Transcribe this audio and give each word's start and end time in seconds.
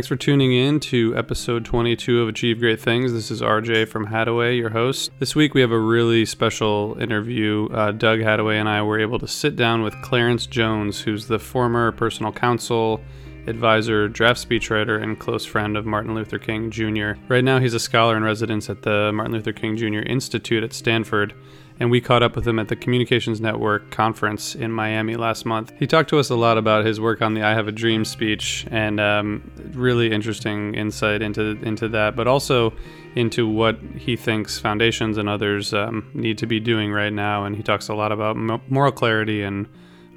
Thanks 0.00 0.08
for 0.08 0.16
tuning 0.16 0.54
in 0.54 0.80
to 0.80 1.14
episode 1.14 1.66
22 1.66 2.22
of 2.22 2.28
Achieve 2.30 2.58
Great 2.58 2.80
Things. 2.80 3.12
This 3.12 3.30
is 3.30 3.42
RJ 3.42 3.86
from 3.86 4.06
Hattaway, 4.06 4.56
your 4.56 4.70
host. 4.70 5.10
This 5.18 5.36
week 5.36 5.52
we 5.52 5.60
have 5.60 5.72
a 5.72 5.78
really 5.78 6.24
special 6.24 6.96
interview. 6.98 7.68
Uh, 7.70 7.92
Doug 7.92 8.20
Hattaway 8.20 8.58
and 8.58 8.66
I 8.66 8.80
were 8.80 8.98
able 8.98 9.18
to 9.18 9.28
sit 9.28 9.56
down 9.56 9.82
with 9.82 9.94
Clarence 10.00 10.46
Jones, 10.46 11.02
who's 11.02 11.26
the 11.26 11.38
former 11.38 11.92
personal 11.92 12.32
counsel, 12.32 13.02
advisor, 13.46 14.08
draft 14.08 14.48
speechwriter, 14.48 15.02
and 15.02 15.18
close 15.18 15.44
friend 15.44 15.76
of 15.76 15.86
Martin 15.86 16.14
Luther 16.14 16.38
King 16.38 16.70
Jr. 16.70 17.12
Right 17.28 17.44
now 17.44 17.58
he's 17.58 17.74
a 17.74 17.80
scholar 17.80 18.16
in 18.16 18.22
residence 18.22 18.68
at 18.70 18.82
the 18.82 19.12
Martin 19.12 19.32
Luther 19.32 19.52
King 19.52 19.76
Jr. 19.76 20.00
Institute 20.00 20.62
at 20.62 20.72
Stanford 20.72 21.34
and 21.80 21.90
we 21.90 22.00
caught 22.00 22.22
up 22.22 22.36
with 22.36 22.46
him 22.46 22.58
at 22.58 22.68
the 22.68 22.76
Communications 22.76 23.40
Network 23.40 23.90
conference 23.90 24.54
in 24.54 24.70
Miami 24.70 25.16
last 25.16 25.46
month. 25.46 25.72
He 25.78 25.86
talked 25.86 26.10
to 26.10 26.18
us 26.18 26.28
a 26.28 26.36
lot 26.36 26.58
about 26.58 26.84
his 26.84 27.00
work 27.00 27.22
on 27.22 27.32
the 27.32 27.42
"I 27.42 27.54
Have 27.54 27.66
a 27.66 27.72
Dream" 27.72 28.04
speech, 28.04 28.66
and 28.70 29.00
um, 29.00 29.50
really 29.72 30.12
interesting 30.12 30.74
insight 30.74 31.22
into 31.22 31.58
into 31.62 31.88
that, 31.88 32.14
but 32.14 32.28
also 32.28 32.74
into 33.16 33.48
what 33.48 33.78
he 33.96 34.14
thinks 34.14 34.58
foundations 34.58 35.16
and 35.16 35.28
others 35.28 35.72
um, 35.72 36.08
need 36.12 36.36
to 36.38 36.46
be 36.46 36.60
doing 36.60 36.92
right 36.92 37.12
now. 37.12 37.44
And 37.44 37.56
he 37.56 37.62
talks 37.62 37.88
a 37.88 37.94
lot 37.94 38.12
about 38.12 38.36
moral 38.36 38.92
clarity 38.92 39.42
and 39.42 39.66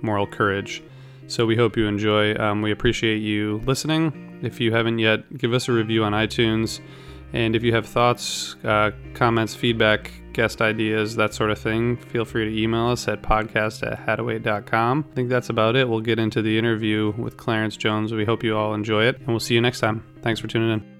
moral 0.02 0.27
courage. 0.27 0.83
So 1.27 1.45
we 1.45 1.55
hope 1.55 1.77
you 1.77 1.88
enjoy. 1.88 2.35
Um, 2.35 2.61
we 2.61 2.71
appreciate 2.71 3.17
you 3.17 3.61
listening. 3.66 4.39
If 4.43 4.59
you 4.59 4.73
haven't 4.73 4.99
yet, 4.99 5.38
give 5.38 5.53
us 5.53 5.67
a 5.69 5.71
review 5.71 6.03
on 6.03 6.13
iTunes. 6.13 6.80
And 7.33 7.55
if 7.55 7.63
you 7.63 7.73
have 7.73 7.88
thoughts, 7.88 8.55
uh, 8.63 8.91
comments, 9.15 9.55
feedback, 9.55 10.11
guest 10.33 10.61
ideas, 10.61 11.15
that 11.15 11.33
sort 11.33 11.49
of 11.49 11.57
thing, 11.57 11.97
feel 11.97 12.25
free 12.25 12.45
to 12.45 12.61
email 12.61 12.88
us 12.88 13.07
at 13.07 13.23
podcast 13.23 13.85
at 13.89 14.05
hattaway.com. 14.05 15.05
I 15.11 15.15
think 15.15 15.30
that's 15.30 15.49
about 15.49 15.75
it. 15.75 15.89
We'll 15.89 16.02
get 16.02 16.19
into 16.19 16.41
the 16.41 16.57
interview 16.57 17.13
with 17.17 17.37
Clarence 17.37 17.75
Jones. 17.75 18.13
We 18.13 18.25
hope 18.25 18.43
you 18.43 18.55
all 18.55 18.73
enjoy 18.73 19.05
it, 19.05 19.17
and 19.17 19.27
we'll 19.27 19.39
see 19.39 19.55
you 19.55 19.61
next 19.61 19.80
time. 19.80 20.03
Thanks 20.21 20.39
for 20.39 20.47
tuning 20.47 20.71
in. 20.71 20.92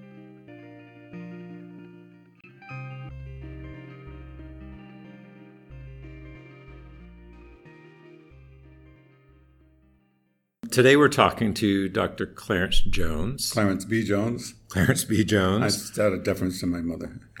Today 10.70 10.96
we're 10.96 11.08
talking 11.08 11.54
to 11.54 11.88
Dr. 11.88 12.26
Clarence 12.26 12.80
Jones. 12.80 13.52
Clarence 13.52 13.84
B. 13.84 14.04
Jones. 14.04 14.54
Clarence 14.68 15.04
B. 15.04 15.24
Jones. 15.24 15.62
I 15.62 15.66
just 15.66 15.98
out 15.98 16.12
of 16.12 16.24
deference 16.24 16.60
to 16.60 16.66
my 16.66 16.80
mother. 16.80 17.20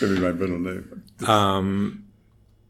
Give 0.00 0.10
me 0.10 0.20
my 0.20 0.32
middle 0.32 0.58
name. 0.58 1.02
Um, 1.26 2.04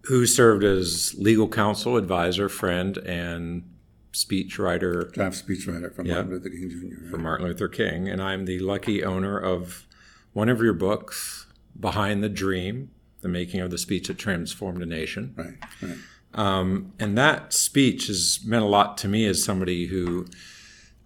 who 0.05 0.27
served 0.27 0.65
as 0.65 1.15
legal 1.19 1.49
counsel, 1.49 1.97
advisor, 1.97 2.49
friend, 2.49 2.99
and 2.99 3.69
speechwriter. 4.13 5.13
Draft 5.13 5.47
speechwriter 5.47 5.95
for 5.95 6.05
Martin 6.05 6.31
Luther 6.31 6.51
King 6.51 6.71
Jr. 6.71 7.03
Right? 7.05 7.11
For 7.11 7.19
Martin 7.19 7.47
Luther 7.47 7.69
King. 7.69 8.09
And 8.09 8.23
I'm 8.23 8.45
the 8.45 8.59
lucky 8.59 9.03
owner 9.05 9.39
of 9.39 9.87
one 10.33 10.49
of 10.49 10.61
your 10.61 10.75
books, 10.75 11.47
Behind 11.79 12.23
the 12.23 12.29
Dream, 12.29 12.91
The 13.23 13.29
Making 13.29 13.61
of 13.61 13.71
the 13.71 13.79
Speech 13.79 14.09
That 14.09 14.19
Transformed 14.19 14.83
a 14.83 14.87
Nation. 14.87 15.35
Right, 15.37 15.55
right. 15.83 15.99
Um, 16.35 16.93
and 16.99 17.17
that 17.19 17.53
speech 17.53 18.07
has 18.07 18.41
meant 18.45 18.65
a 18.65 18.69
lot 18.69 18.97
to 18.99 19.09
me 19.09 19.27
as 19.27 19.45
somebody 19.45 19.87
who 19.87 20.27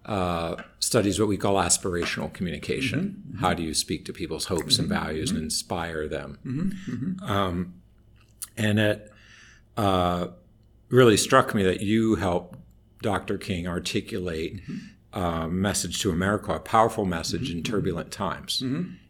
uh, 0.05 0.55
studies 0.79 1.19
what 1.19 1.27
we 1.27 1.37
call 1.37 1.55
aspirational 1.55 2.31
communication. 2.31 2.99
Mm-hmm, 2.99 3.35
mm-hmm. 3.35 3.45
How 3.45 3.53
do 3.53 3.61
you 3.61 3.73
speak 3.73 4.05
to 4.05 4.13
people's 4.13 4.45
hopes 4.45 4.75
mm-hmm, 4.75 4.83
and 4.83 4.89
values 4.89 5.29
and 5.31 5.37
mm-hmm. 5.37 5.45
inspire 5.45 6.07
them? 6.07 6.39
Mm-hmm, 6.45 6.91
mm-hmm. 6.91 7.31
Um, 7.31 7.73
and 8.55 8.79
it 8.79 9.11
uh, 9.75 10.27
really 10.89 11.17
struck 11.17 11.53
me 11.53 11.63
that 11.63 11.81
you 11.81 12.15
helped 12.15 12.57
Dr. 13.01 13.37
King 13.37 13.67
articulate 13.67 14.61
a 15.13 15.47
message 15.47 16.01
to 16.01 16.09
America, 16.11 16.53
a 16.53 16.59
powerful 16.59 17.05
message 17.05 17.51
in 17.51 17.63
turbulent 17.63 18.11
times. 18.11 18.61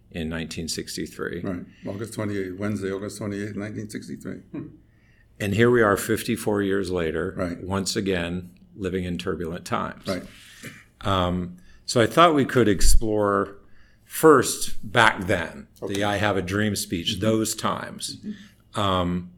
In 0.09 0.29
1963. 0.29 1.41
Right. 1.41 1.65
August 1.85 2.13
28, 2.13 2.57
Wednesday, 2.57 2.91
August 2.91 3.19
28, 3.19 3.55
1963. 3.55 4.61
And 5.39 5.53
here 5.53 5.69
we 5.69 5.81
are 5.81 5.97
54 5.97 6.63
years 6.63 6.89
later, 6.89 7.33
right. 7.37 7.61
once 7.63 7.95
again, 7.95 8.51
living 8.75 9.03
in 9.03 9.17
turbulent 9.17 9.65
times. 9.65 10.07
Right. 10.07 10.23
Um, 11.01 11.57
so 11.85 12.01
I 12.01 12.07
thought 12.07 12.33
we 12.33 12.45
could 12.45 12.67
explore 12.67 13.57
first 14.03 14.91
back 14.91 15.27
then, 15.27 15.67
okay. 15.81 15.93
the 15.93 16.03
I 16.03 16.17
Have 16.17 16.37
a 16.37 16.41
Dream 16.41 16.75
speech, 16.75 17.13
mm-hmm. 17.13 17.21
those 17.21 17.55
times, 17.55 18.17
mm-hmm. 18.17 18.79
um, 18.79 19.31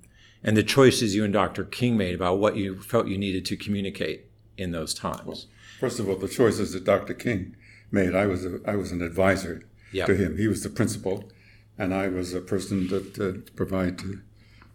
and 0.44 0.56
the 0.56 0.64
choices 0.64 1.16
you 1.16 1.24
and 1.26 1.34
Dr. 1.34 1.66
King 1.66 1.98
made 1.98 2.16
about 2.16 2.40
what 2.40 2.56
you 2.56 2.82
felt 2.82 3.08
you 3.08 3.18
needed 3.18 3.46
to 3.46 3.58
communicate 3.58 4.26
in 4.58 4.72
those 4.72 4.94
times. 4.94 5.26
Well, 5.26 5.42
first 5.80 6.00
of 6.00 6.08
all, 6.08 6.16
the 6.16 6.30
choices 6.30 6.74
that 6.74 6.86
Dr. 6.86 7.14
King 7.14 7.56
made, 7.92 8.16
I 8.16 8.26
was, 8.26 8.46
a, 8.46 8.60
I 8.66 8.76
was 8.76 8.92
an 8.92 9.02
advisor 9.02 9.68
yep. 9.92 10.08
to 10.08 10.16
him. 10.16 10.38
He 10.38 10.48
was 10.48 10.64
the 10.64 10.70
principal, 10.70 11.30
and 11.78 11.94
I 11.94 12.08
was 12.08 12.34
a 12.34 12.42
person 12.42 12.88
that 12.88 13.20
uh, 13.20 13.52
provided 13.56 14.22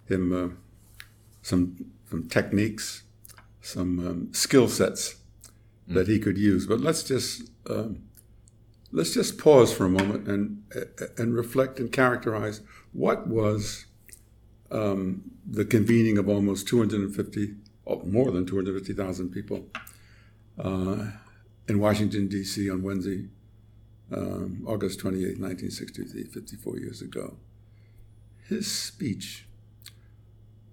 him. 0.06 0.32
Uh, 0.32 0.54
some 1.44 1.76
some 2.10 2.26
techniques, 2.28 3.02
some 3.60 3.98
um, 4.06 4.34
skill 4.34 4.66
sets 4.66 5.16
that 5.86 6.08
he 6.08 6.18
could 6.18 6.38
use. 6.38 6.66
But 6.66 6.80
let's 6.80 7.04
just 7.04 7.50
um, 7.68 8.04
let's 8.90 9.12
just 9.12 9.38
pause 9.38 9.72
for 9.72 9.84
a 9.84 9.90
moment 9.90 10.26
and 10.26 10.64
and 11.18 11.34
reflect 11.34 11.78
and 11.78 11.92
characterize 11.92 12.62
what 12.92 13.26
was 13.26 13.84
um, 14.70 15.30
the 15.46 15.66
convening 15.66 16.16
of 16.16 16.28
almost 16.28 16.66
250, 16.66 17.54
more 18.06 18.30
than 18.30 18.46
250,000 18.46 19.30
people 19.30 19.66
uh, 20.58 21.10
in 21.68 21.78
Washington 21.78 22.26
D.C. 22.28 22.70
on 22.70 22.82
Wednesday, 22.82 23.28
um, 24.10 24.64
August 24.66 24.98
28, 25.00 25.38
1963, 25.38 26.24
54 26.24 26.78
years 26.78 27.02
ago. 27.02 27.36
His 28.48 28.70
speech 28.70 29.46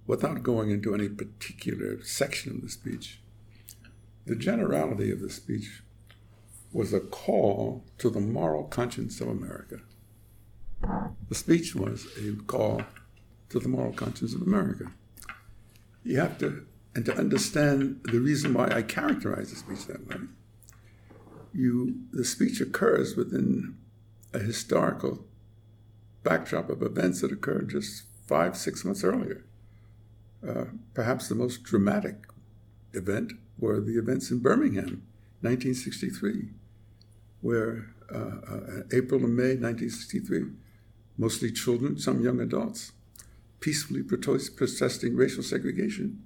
without 0.07 0.43
going 0.43 0.71
into 0.71 0.93
any 0.93 1.09
particular 1.09 2.03
section 2.03 2.55
of 2.55 2.61
the 2.61 2.69
speech, 2.69 3.21
the 4.25 4.35
generality 4.35 5.11
of 5.11 5.19
the 5.19 5.29
speech 5.29 5.81
was 6.71 6.93
a 6.93 6.99
call 6.99 7.83
to 7.97 8.09
the 8.09 8.19
moral 8.19 8.63
conscience 8.63 9.19
of 9.19 9.27
America. 9.27 9.77
The 11.29 11.35
speech 11.35 11.75
was 11.75 12.07
a 12.17 12.33
call 12.43 12.83
to 13.49 13.59
the 13.59 13.67
moral 13.67 13.93
conscience 13.93 14.33
of 14.33 14.41
America. 14.41 14.91
You 16.03 16.19
have 16.19 16.37
to, 16.39 16.65
and 16.95 17.05
to 17.05 17.15
understand 17.15 18.01
the 18.05 18.19
reason 18.19 18.53
why 18.53 18.69
I 18.69 18.81
characterize 18.81 19.49
the 19.49 19.57
speech 19.57 19.85
that 19.87 20.07
way, 20.07 20.27
you, 21.53 22.01
the 22.11 22.23
speech 22.23 22.61
occurs 22.61 23.15
within 23.15 23.77
a 24.33 24.39
historical 24.39 25.25
backdrop 26.23 26.69
of 26.69 26.81
events 26.81 27.21
that 27.21 27.31
occurred 27.31 27.69
just 27.69 28.03
five, 28.27 28.55
six 28.55 28.85
months 28.85 29.03
earlier. 29.03 29.43
Uh, 30.47 30.65
perhaps 30.93 31.27
the 31.27 31.35
most 31.35 31.63
dramatic 31.63 32.15
event 32.93 33.33
were 33.57 33.79
the 33.79 33.97
events 33.97 34.31
in 34.31 34.39
Birmingham, 34.39 35.03
1963, 35.41 36.49
where 37.41 37.93
uh, 38.13 38.17
uh, 38.17 38.83
April 38.91 39.23
and 39.23 39.35
May 39.35 39.55
1963, 39.55 40.45
mostly 41.17 41.51
children, 41.51 41.97
some 41.97 42.23
young 42.23 42.39
adults, 42.39 42.91
peacefully 43.59 44.01
protesting 44.01 45.15
racial 45.15 45.43
segregation, 45.43 46.23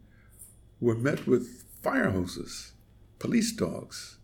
were 0.79 0.95
met 0.95 1.27
with 1.27 1.65
fire 1.81 2.11
hoses, 2.11 2.73
police 3.19 3.51
dogs, 3.51 4.17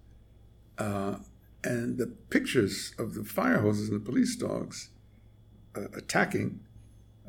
uh, 0.78 1.18
and 1.64 1.98
the 1.98 2.08
pictures 2.08 2.94
of 2.98 3.14
the 3.14 3.24
fire 3.24 3.60
hoses 3.60 3.90
and 3.90 4.02
the 4.02 4.06
police 4.06 4.36
dogs 4.36 4.90
uh, 5.76 5.82
attacking 5.96 6.60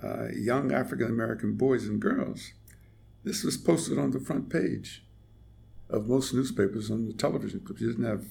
uh, 0.03 0.29
young 0.29 0.73
African 0.73 1.09
American 1.09 1.55
boys 1.55 1.87
and 1.87 2.01
girls. 2.01 2.53
This 3.25 3.45
was 3.45 3.57
posted 3.57 3.99
on 3.99 4.11
the 4.11 4.21
front 4.21 4.51
page 4.51 5.05
of 5.89 6.09
most 6.09 6.35
newspapers 6.35 6.91
on 6.91 7.07
the 7.07 7.13
television 7.13 7.61
clips. 7.61 7.81
You 7.81 7.93
didn't 7.93 8.07
have 8.07 8.25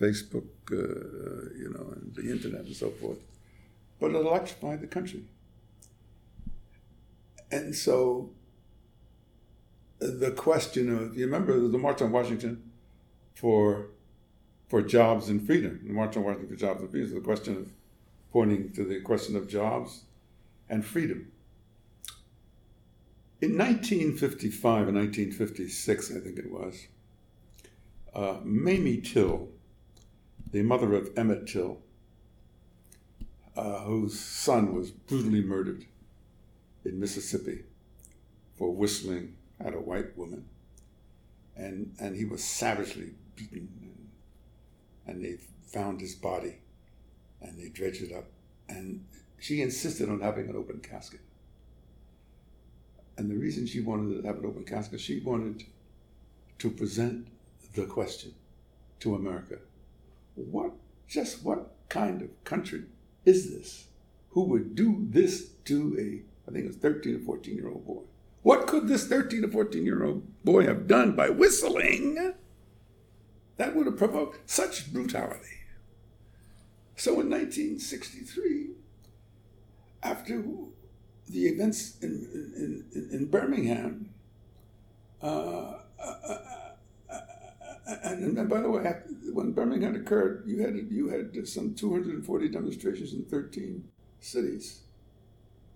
Facebook, 0.00 0.46
uh, 0.70 1.50
you 1.56 1.74
know, 1.74 1.92
and 1.92 2.14
the 2.14 2.30
internet 2.30 2.66
and 2.66 2.76
so 2.76 2.90
forth. 2.90 3.18
But 3.98 4.12
it 4.12 4.16
electrified 4.16 4.80
the 4.80 4.86
country. 4.86 5.24
And 7.50 7.74
so 7.74 8.30
the 9.98 10.30
question 10.30 10.94
of, 10.94 11.16
you 11.16 11.24
remember 11.24 11.58
the 11.66 11.78
March 11.78 12.02
on 12.02 12.12
Washington 12.12 12.70
for 13.34 13.88
for 14.68 14.82
jobs 14.82 15.30
and 15.30 15.44
freedom, 15.44 15.80
the 15.86 15.94
March 15.94 16.16
on 16.16 16.24
Washington 16.24 16.48
for 16.50 16.60
jobs 16.60 16.82
and 16.82 16.90
freedom, 16.90 17.14
the 17.14 17.20
question 17.20 17.56
of 17.56 17.72
pointing 18.30 18.70
to 18.72 18.84
the 18.84 19.00
question 19.00 19.34
of 19.34 19.48
jobs 19.48 20.02
and 20.68 20.84
freedom. 20.84 21.32
In 23.40 23.56
1955 23.56 24.88
and 24.88 24.96
1956, 24.96 26.10
I 26.10 26.20
think 26.20 26.38
it 26.38 26.50
was, 26.50 26.86
uh, 28.14 28.38
Mamie 28.42 29.00
Till, 29.00 29.48
the 30.50 30.62
mother 30.62 30.94
of 30.94 31.10
Emmett 31.16 31.46
Till, 31.46 31.78
uh, 33.56 33.80
whose 33.80 34.18
son 34.18 34.74
was 34.74 34.90
brutally 34.90 35.42
murdered 35.42 35.84
in 36.84 36.98
Mississippi 36.98 37.64
for 38.56 38.74
whistling 38.74 39.36
at 39.60 39.74
a 39.74 39.80
white 39.80 40.16
woman. 40.16 40.48
And, 41.56 41.94
and 42.00 42.16
he 42.16 42.24
was 42.24 42.42
savagely 42.42 43.10
beaten. 43.36 43.68
and 45.06 45.24
they 45.24 45.38
found 45.66 46.00
his 46.00 46.14
body 46.14 46.58
and 47.40 47.58
they 47.58 47.68
dredged 47.68 48.02
it 48.02 48.12
up. 48.12 48.26
And 48.68 49.04
she 49.38 49.62
insisted 49.62 50.08
on 50.08 50.20
having 50.20 50.48
an 50.48 50.56
open 50.56 50.80
casket. 50.80 51.20
And 53.16 53.30
the 53.30 53.36
reason 53.36 53.66
she 53.66 53.80
wanted 53.80 54.22
to 54.22 54.26
have 54.26 54.38
an 54.38 54.46
open 54.46 54.64
casket, 54.64 55.00
she 55.00 55.20
wanted 55.20 55.64
to 56.58 56.70
present 56.70 57.28
the 57.74 57.84
question 57.84 58.34
to 59.00 59.14
America. 59.14 59.58
What, 60.34 60.72
just 61.08 61.44
what 61.44 61.72
kind 61.88 62.22
of 62.22 62.44
country 62.44 62.84
is 63.24 63.50
this 63.50 63.86
who 64.30 64.42
would 64.42 64.74
do 64.74 65.06
this 65.10 65.48
to 65.64 65.96
a, 65.98 66.48
I 66.48 66.52
think 66.52 66.64
it 66.64 66.68
was 66.68 66.76
13 66.76 67.16
or 67.16 67.18
14 67.20 67.54
year 67.54 67.68
old 67.68 67.86
boy? 67.86 68.02
What 68.42 68.66
could 68.66 68.88
this 68.88 69.06
13 69.06 69.44
or 69.44 69.48
14 69.48 69.84
year 69.84 70.04
old 70.04 70.44
boy 70.44 70.64
have 70.64 70.86
done 70.86 71.16
by 71.16 71.28
whistling 71.28 72.34
that 73.56 73.74
would 73.74 73.86
have 73.86 73.96
provoked 73.96 74.48
such 74.48 74.92
brutality? 74.92 75.58
So 76.94 77.20
in 77.20 77.30
1963, 77.30 78.70
after 80.02 80.42
the 81.28 81.46
events 81.46 81.98
in, 82.00 82.84
in, 82.94 83.08
in 83.12 83.26
Birmingham, 83.26 84.10
uh, 85.22 85.26
uh, 85.26 85.78
uh, 86.00 86.38
uh 87.10 87.20
and, 88.04 88.36
and, 88.36 88.48
by 88.48 88.60
the 88.60 88.70
way, 88.70 88.84
when 89.32 89.52
Birmingham 89.52 89.94
occurred, 89.94 90.44
you 90.46 90.62
had 90.62 90.76
you 90.90 91.08
had 91.08 91.48
some 91.48 91.74
240 91.74 92.48
demonstrations 92.48 93.14
in 93.14 93.24
13 93.24 93.82
cities. 94.20 94.80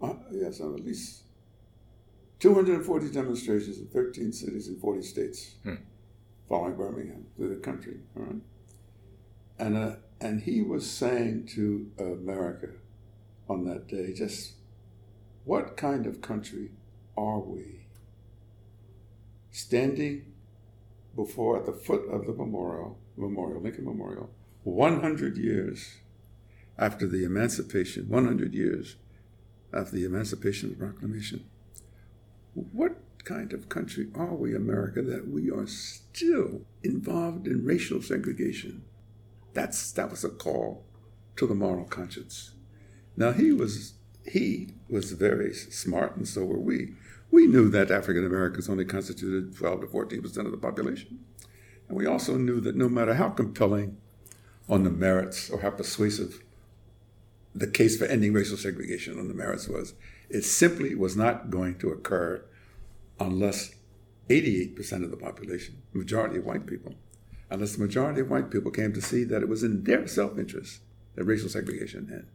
Uh, 0.00 0.14
yes, 0.30 0.60
at 0.60 0.66
least 0.84 1.22
240 2.40 3.10
demonstrations 3.10 3.78
in 3.78 3.86
13 3.86 4.32
cities 4.32 4.68
in 4.68 4.78
40 4.78 5.02
states, 5.02 5.54
hmm. 5.62 5.76
following 6.48 6.76
Birmingham 6.76 7.26
through 7.36 7.48
the 7.48 7.60
country. 7.60 8.00
All 8.16 8.24
right, 8.24 8.42
and 9.58 9.76
uh, 9.76 9.96
and 10.20 10.42
he 10.42 10.60
was 10.60 10.88
saying 10.88 11.46
to 11.54 11.90
America 11.98 12.68
on 13.52 13.64
that 13.66 13.86
day, 13.86 14.12
just 14.12 14.54
what 15.44 15.76
kind 15.76 16.06
of 16.06 16.20
country 16.20 16.70
are 17.16 17.38
we? 17.38 17.86
Standing 19.50 20.32
before 21.14 21.58
at 21.58 21.66
the 21.66 21.72
foot 21.72 22.08
of 22.08 22.26
the 22.26 22.32
memorial, 22.32 22.98
memorial, 23.16 23.60
Lincoln 23.60 23.84
Memorial, 23.84 24.30
100 24.64 25.36
years 25.36 25.98
after 26.78 27.06
the 27.06 27.24
emancipation, 27.24 28.08
100 28.08 28.54
years 28.54 28.96
after 29.74 29.96
the 29.96 30.04
Emancipation 30.04 30.74
Proclamation. 30.74 31.44
What 32.54 32.96
kind 33.24 33.52
of 33.52 33.68
country 33.68 34.08
are 34.14 34.34
we, 34.34 34.54
America, 34.54 35.02
that 35.02 35.28
we 35.28 35.50
are 35.50 35.66
still 35.66 36.62
involved 36.82 37.46
in 37.46 37.64
racial 37.64 38.00
segregation? 38.02 38.84
That's 39.52 39.92
that 39.92 40.10
was 40.10 40.24
a 40.24 40.30
call 40.30 40.84
to 41.36 41.46
the 41.46 41.54
moral 41.54 41.84
conscience. 41.84 42.52
Now 43.16 43.32
he 43.32 43.52
was 43.52 43.94
he 44.26 44.68
was 44.88 45.12
very 45.12 45.52
smart, 45.52 46.16
and 46.16 46.26
so 46.26 46.44
were 46.44 46.58
we. 46.58 46.94
We 47.30 47.46
knew 47.46 47.70
that 47.70 47.90
African 47.90 48.26
Americans 48.26 48.68
only 48.68 48.84
constituted 48.84 49.56
12 49.56 49.80
to 49.82 49.86
14 49.86 50.22
percent 50.22 50.46
of 50.46 50.52
the 50.52 50.58
population, 50.58 51.20
and 51.88 51.96
we 51.96 52.06
also 52.06 52.36
knew 52.36 52.60
that 52.60 52.76
no 52.76 52.88
matter 52.88 53.14
how 53.14 53.30
compelling 53.30 53.96
on 54.68 54.84
the 54.84 54.90
merits 54.90 55.50
or 55.50 55.60
how 55.60 55.70
persuasive 55.70 56.42
the 57.54 57.66
case 57.66 57.98
for 57.98 58.06
ending 58.06 58.32
racial 58.32 58.56
segregation 58.56 59.18
on 59.18 59.28
the 59.28 59.34
merits 59.34 59.68
was, 59.68 59.94
it 60.30 60.42
simply 60.42 60.94
was 60.94 61.16
not 61.16 61.50
going 61.50 61.78
to 61.78 61.90
occur 61.90 62.42
unless 63.20 63.74
88% 64.28 65.04
of 65.04 65.10
the 65.10 65.16
population, 65.16 65.82
majority 65.92 66.38
of 66.38 66.46
white 66.46 66.66
people, 66.66 66.94
unless 67.50 67.76
the 67.76 67.82
majority 67.82 68.22
of 68.22 68.30
white 68.30 68.50
people 68.50 68.70
came 68.70 68.92
to 68.94 69.02
see 69.02 69.24
that 69.24 69.42
it 69.42 69.48
was 69.48 69.62
in 69.62 69.84
their 69.84 70.06
self 70.06 70.38
interest 70.38 70.80
that 71.14 71.24
racial 71.24 71.48
segregation 71.48 72.08
end. 72.10 72.26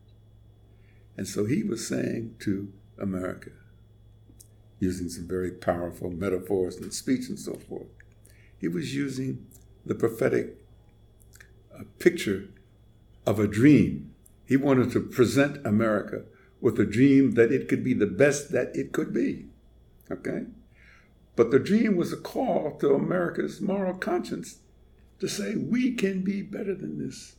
And 1.17 1.27
so 1.27 1.45
he 1.45 1.63
was 1.63 1.87
saying 1.87 2.35
to 2.41 2.71
America, 2.99 3.49
using 4.79 5.09
some 5.09 5.27
very 5.27 5.51
powerful 5.51 6.11
metaphors 6.11 6.77
and 6.77 6.93
speech 6.93 7.27
and 7.27 7.39
so 7.39 7.55
forth, 7.55 7.87
he 8.59 8.67
was 8.67 8.95
using 8.95 9.47
the 9.85 9.95
prophetic 9.95 10.57
uh, 11.75 11.83
picture 11.99 12.49
of 13.25 13.39
a 13.39 13.47
dream. 13.47 14.13
He 14.45 14.57
wanted 14.57 14.91
to 14.91 15.01
present 15.01 15.65
America 15.65 16.23
with 16.61 16.79
a 16.79 16.85
dream 16.85 17.31
that 17.31 17.51
it 17.51 17.67
could 17.67 17.83
be 17.83 17.93
the 17.93 18.05
best 18.05 18.51
that 18.51 18.75
it 18.75 18.91
could 18.91 19.13
be. 19.13 19.47
Okay? 20.09 20.45
But 21.35 21.51
the 21.51 21.59
dream 21.59 21.95
was 21.95 22.13
a 22.13 22.17
call 22.17 22.77
to 22.79 22.93
America's 22.93 23.61
moral 23.61 23.95
conscience 23.95 24.59
to 25.19 25.27
say, 25.27 25.55
we 25.55 25.93
can 25.93 26.23
be 26.23 26.41
better 26.41 26.75
than 26.75 26.97
this. 26.97 27.35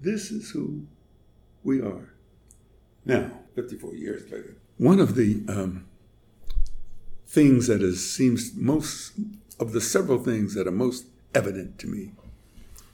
This 0.00 0.30
is 0.30 0.50
who 0.50 0.86
we 1.62 1.80
are. 1.80 2.13
Now, 3.04 3.30
54 3.54 3.94
years 3.94 4.30
later, 4.30 4.56
one 4.78 4.98
of 4.98 5.14
the 5.14 5.42
um, 5.48 5.86
things 7.26 7.66
that 7.66 7.82
is, 7.82 8.10
seems 8.10 8.54
most, 8.54 9.12
of 9.60 9.72
the 9.72 9.80
several 9.80 10.18
things 10.18 10.54
that 10.54 10.66
are 10.66 10.72
most 10.72 11.06
evident 11.34 11.78
to 11.80 11.86
me 11.86 12.12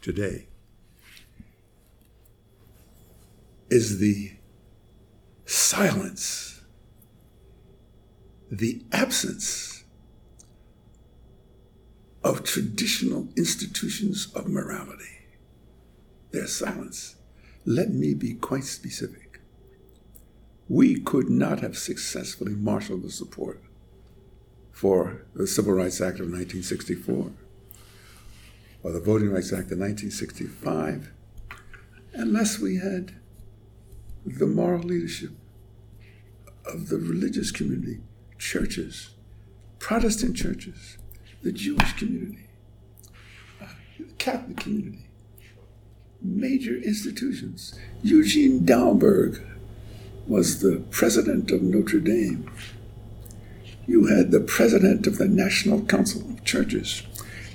today 0.00 0.46
is 3.70 3.98
the 3.98 4.32
silence, 5.46 6.62
the 8.50 8.82
absence 8.92 9.84
of 12.22 12.42
traditional 12.44 13.28
institutions 13.36 14.32
of 14.34 14.48
morality. 14.48 15.04
Their 16.32 16.46
silence. 16.46 17.16
Let 17.64 17.90
me 17.90 18.14
be 18.14 18.34
quite 18.34 18.64
specific. 18.64 19.29
We 20.70 21.00
could 21.00 21.28
not 21.28 21.58
have 21.62 21.76
successfully 21.76 22.52
marshaled 22.52 23.02
the 23.02 23.10
support 23.10 23.60
for 24.70 25.26
the 25.34 25.48
Civil 25.48 25.72
Rights 25.72 26.00
Act 26.00 26.20
of 26.20 26.30
1964 26.30 27.32
or 28.84 28.92
the 28.92 29.00
Voting 29.00 29.32
Rights 29.32 29.48
Act 29.48 29.72
of 29.72 29.80
1965 29.80 31.10
unless 32.12 32.60
we 32.60 32.76
had 32.76 33.16
the 34.24 34.46
moral 34.46 34.82
leadership 34.82 35.32
of 36.64 36.88
the 36.88 36.98
religious 36.98 37.50
community, 37.50 37.98
churches, 38.38 39.10
Protestant 39.80 40.36
churches, 40.36 40.98
the 41.42 41.50
Jewish 41.50 41.94
community, 41.94 42.46
uh, 43.60 43.66
the 43.98 44.04
Catholic 44.18 44.58
community, 44.58 45.08
major 46.22 46.76
institutions. 46.76 47.76
Eugene 48.04 48.60
Dahlberg 48.60 49.50
was 50.30 50.60
the 50.60 50.82
president 50.90 51.50
of 51.50 51.60
Notre 51.60 52.00
Dame. 52.00 52.50
You 53.86 54.06
had 54.06 54.30
the 54.30 54.40
president 54.40 55.06
of 55.06 55.18
the 55.18 55.28
National 55.28 55.82
Council 55.84 56.22
of 56.30 56.44
Churches. 56.44 57.02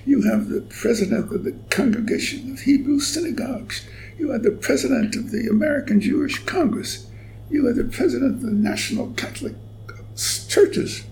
You 0.05 0.21
have 0.23 0.49
the 0.49 0.61
president 0.61 1.33
of 1.33 1.43
the 1.43 1.53
Congregation 1.69 2.51
of 2.51 2.59
Hebrew 2.59 2.99
Synagogues. 2.99 3.87
You 4.19 4.31
had 4.31 4.43
the 4.43 4.51
president 4.51 5.15
of 5.15 5.31
the 5.31 5.47
American 5.49 6.01
Jewish 6.01 6.39
Congress. 6.45 7.07
You 7.49 7.65
had 7.65 7.77
the 7.77 7.85
president 7.85 8.35
of 8.35 8.41
the 8.41 8.51
National 8.51 9.11
Catholic 9.13 9.55
Churches. 10.15 11.05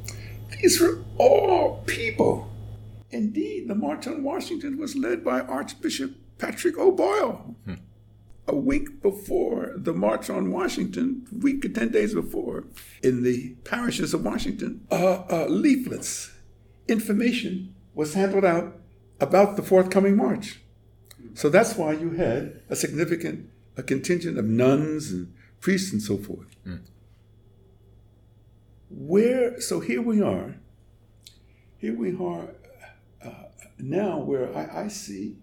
These 0.62 0.80
were 0.80 1.02
all 1.18 1.82
people 1.88 2.54
Indeed, 3.14 3.68
the 3.68 3.76
March 3.76 4.08
on 4.08 4.24
Washington 4.24 4.78
was 4.78 4.96
led 4.96 5.24
by 5.24 5.42
Archbishop 5.42 6.16
Patrick 6.40 6.80
O'Boyle. 6.80 7.56
Hmm. 7.66 7.76
A 8.48 8.56
week 8.56 9.02
before 9.02 9.74
the 9.76 9.94
March 9.94 10.30
on 10.30 10.52
Washington, 10.52 11.26
week 11.32 11.64
or 11.64 11.70
10 11.70 11.92
days 11.92 12.14
before, 12.14 12.66
in 13.02 13.24
the 13.24 13.56
parishes 13.64 14.14
of 14.14 14.26
Washington, 14.26 14.86
uh, 14.92 15.24
uh, 15.30 15.46
leaflets, 15.48 16.32
information 16.88 17.74
was 17.94 18.16
handed 18.16 18.44
out 18.44 18.76
about 19.22 19.56
the 19.56 19.64
forthcoming 19.64 20.18
march. 20.18 20.60
So 21.34 21.50
that's 21.50 21.76
why 21.76 21.94
you 21.94 22.12
had 22.12 22.62
a 22.70 22.76
significant 22.76 23.50
a 23.76 23.82
contingent 23.82 24.38
of 24.38 24.46
nuns 24.46 25.12
and 25.12 25.34
priests 25.60 25.92
and 25.92 26.02
so 26.02 26.16
forth. 26.16 26.46
Mm. 26.64 26.82
Where 28.90 29.60
so 29.60 29.80
here 29.80 30.02
we 30.02 30.22
are. 30.22 30.58
Here 31.80 31.98
we 31.98 32.16
are 32.16 32.50
now 33.84 34.20
where 34.20 34.56
I, 34.56 34.86
I 34.86 34.88
see 34.88 35.38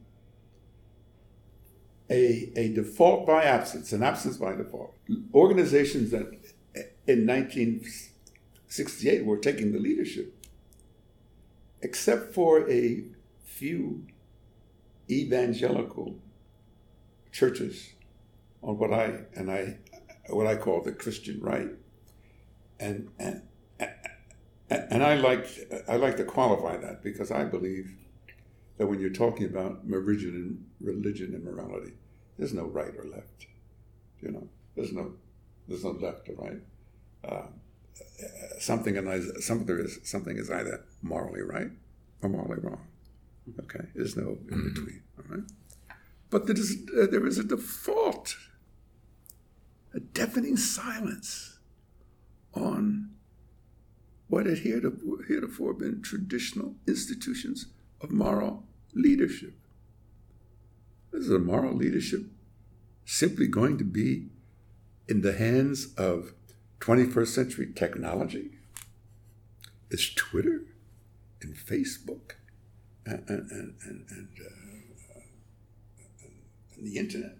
a, 2.10 2.52
a 2.56 2.72
default 2.74 3.26
by 3.26 3.44
absence, 3.44 3.92
an 3.92 4.02
absence 4.02 4.36
by 4.36 4.56
default. 4.56 4.94
Organizations 5.32 6.10
that 6.10 6.26
in 7.06 7.26
1968 7.26 9.24
were 9.24 9.38
taking 9.38 9.72
the 9.72 9.78
leadership, 9.78 10.34
except 11.80 12.34
for 12.34 12.68
a 12.68 13.04
few 13.44 14.06
evangelical 15.08 16.18
churches 17.32 17.94
on 18.62 18.76
what 18.78 18.92
I 18.92 19.20
and 19.34 19.50
I 19.50 19.78
what 20.28 20.46
I 20.46 20.56
call 20.56 20.82
the 20.82 20.92
Christian 20.92 21.40
right, 21.40 21.70
and 22.78 23.08
and 23.18 23.42
and 24.68 25.02
I 25.02 25.14
like 25.14 25.46
I 25.88 25.96
like 25.96 26.16
to 26.16 26.24
qualify 26.24 26.76
that 26.76 27.02
because 27.02 27.30
I 27.30 27.44
believe 27.44 27.94
that 28.80 28.86
when 28.86 28.98
you're 28.98 29.10
talking 29.10 29.44
about 29.44 29.86
religion 29.86 30.30
and 30.34 30.64
religion 30.80 31.34
and 31.34 31.44
morality, 31.44 31.92
there's 32.38 32.54
no 32.54 32.64
right 32.64 32.94
or 32.96 33.04
left. 33.04 33.46
You 34.22 34.30
know, 34.32 34.48
there's 34.74 34.90
no 34.90 35.12
there's 35.68 35.84
no 35.84 35.90
left 35.90 36.30
or 36.30 36.36
right. 36.36 36.62
Uh, 37.22 37.48
something 38.58 38.96
is 38.96 39.44
something 39.46 39.78
is 39.78 39.98
something 40.04 40.38
is 40.38 40.50
either 40.50 40.82
morally 41.02 41.42
right 41.42 41.70
or 42.22 42.30
morally 42.30 42.58
wrong. 42.62 42.86
Okay, 43.58 43.84
there's 43.94 44.16
no 44.16 44.38
in 44.50 44.56
mm-hmm. 44.56 44.68
between. 44.68 45.02
All 45.18 45.36
right, 45.36 45.44
but 46.30 46.46
there 46.46 46.56
is 46.56 46.78
uh, 46.98 47.06
there 47.10 47.26
is 47.26 47.36
a 47.36 47.44
default, 47.44 48.34
a 49.92 50.00
deafening 50.00 50.56
silence 50.56 51.58
on 52.54 53.10
what 54.28 54.46
had 54.46 54.60
heretofore 54.60 55.74
been 55.74 56.00
traditional 56.00 56.76
institutions 56.86 57.66
of 58.00 58.10
moral 58.10 58.64
leadership. 58.94 59.54
Is 61.12 61.30
a 61.30 61.38
moral 61.38 61.74
leadership 61.74 62.22
simply 63.04 63.46
going 63.48 63.78
to 63.78 63.84
be 63.84 64.28
in 65.08 65.22
the 65.22 65.32
hands 65.32 65.92
of 65.96 66.32
21st 66.80 67.28
century 67.28 67.72
technology? 67.74 68.50
Is 69.90 70.14
Twitter 70.14 70.62
and 71.42 71.56
Facebook 71.56 72.32
and, 73.04 73.28
and, 73.28 73.50
and, 73.50 74.06
and, 74.10 74.28
uh, 74.40 75.20
and 76.76 76.86
the 76.86 76.96
internet? 76.96 77.38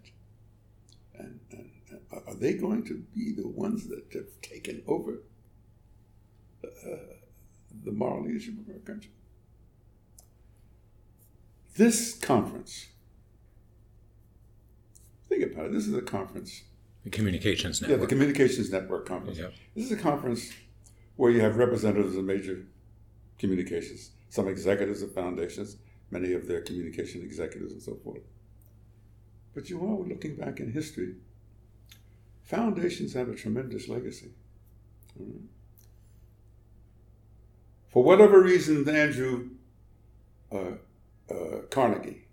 And, 1.17 1.41
and, 1.53 1.71
are 2.13 2.35
they 2.35 2.55
going 2.55 2.85
to 2.85 3.03
be 3.15 3.33
the 3.33 3.47
ones 3.47 3.89
that 3.89 4.05
have 4.13 4.41
taken 4.43 4.83
over 4.87 5.23
uh, 6.65 6.97
the 7.85 7.93
moral 7.93 8.25
leadership 8.25 8.55
of 8.59 8.75
our 8.75 8.81
country? 8.81 9.11
This 11.77 12.19
conference, 12.19 12.89
think 15.29 15.53
about 15.53 15.67
it, 15.67 15.73
this 15.73 15.87
is 15.87 15.95
a 15.95 16.03
conference. 16.03 16.65
The 17.05 17.11
Communications 17.11 17.81
Network. 17.81 17.99
Yeah, 17.99 18.03
the 18.03 18.09
Communications 18.09 18.71
Network 18.71 19.07
conference. 19.07 19.39
Yep. 19.39 19.55
This 19.75 19.87
is 19.87 19.93
a 19.93 19.97
conference 19.97 20.53
where 21.17 21.31
you 21.31 21.41
have 21.41 21.57
representatives 21.57 22.17
of 22.17 22.25
major 22.25 22.67
communications, 23.39 24.11
some 24.29 24.49
executives 24.49 25.03
of 25.03 25.15
foundations, 25.15 25.77
many 26.11 26.33
of 26.33 26.47
their 26.47 26.61
communication 26.61 27.23
executives 27.23 27.73
and 27.73 27.83
so 27.83 27.95
forth. 28.05 28.23
But 29.55 29.71
you 29.71 29.81
are 29.83 30.09
looking 30.09 30.37
back 30.37 30.61
in 30.61 30.73
history. 30.73 31.15
Foundations 32.43 33.15
have 33.15 33.29
a 33.29 33.35
tremendous 33.35 33.89
legacy. 33.89 34.33
Mm-hmm. 35.21 35.47
For 37.89 38.05
whatever 38.05 38.41
reason, 38.41 38.89
Andrew 38.89 39.51
uh, 40.53 40.77
uh, 41.31 41.63
Carnegie 41.71 42.27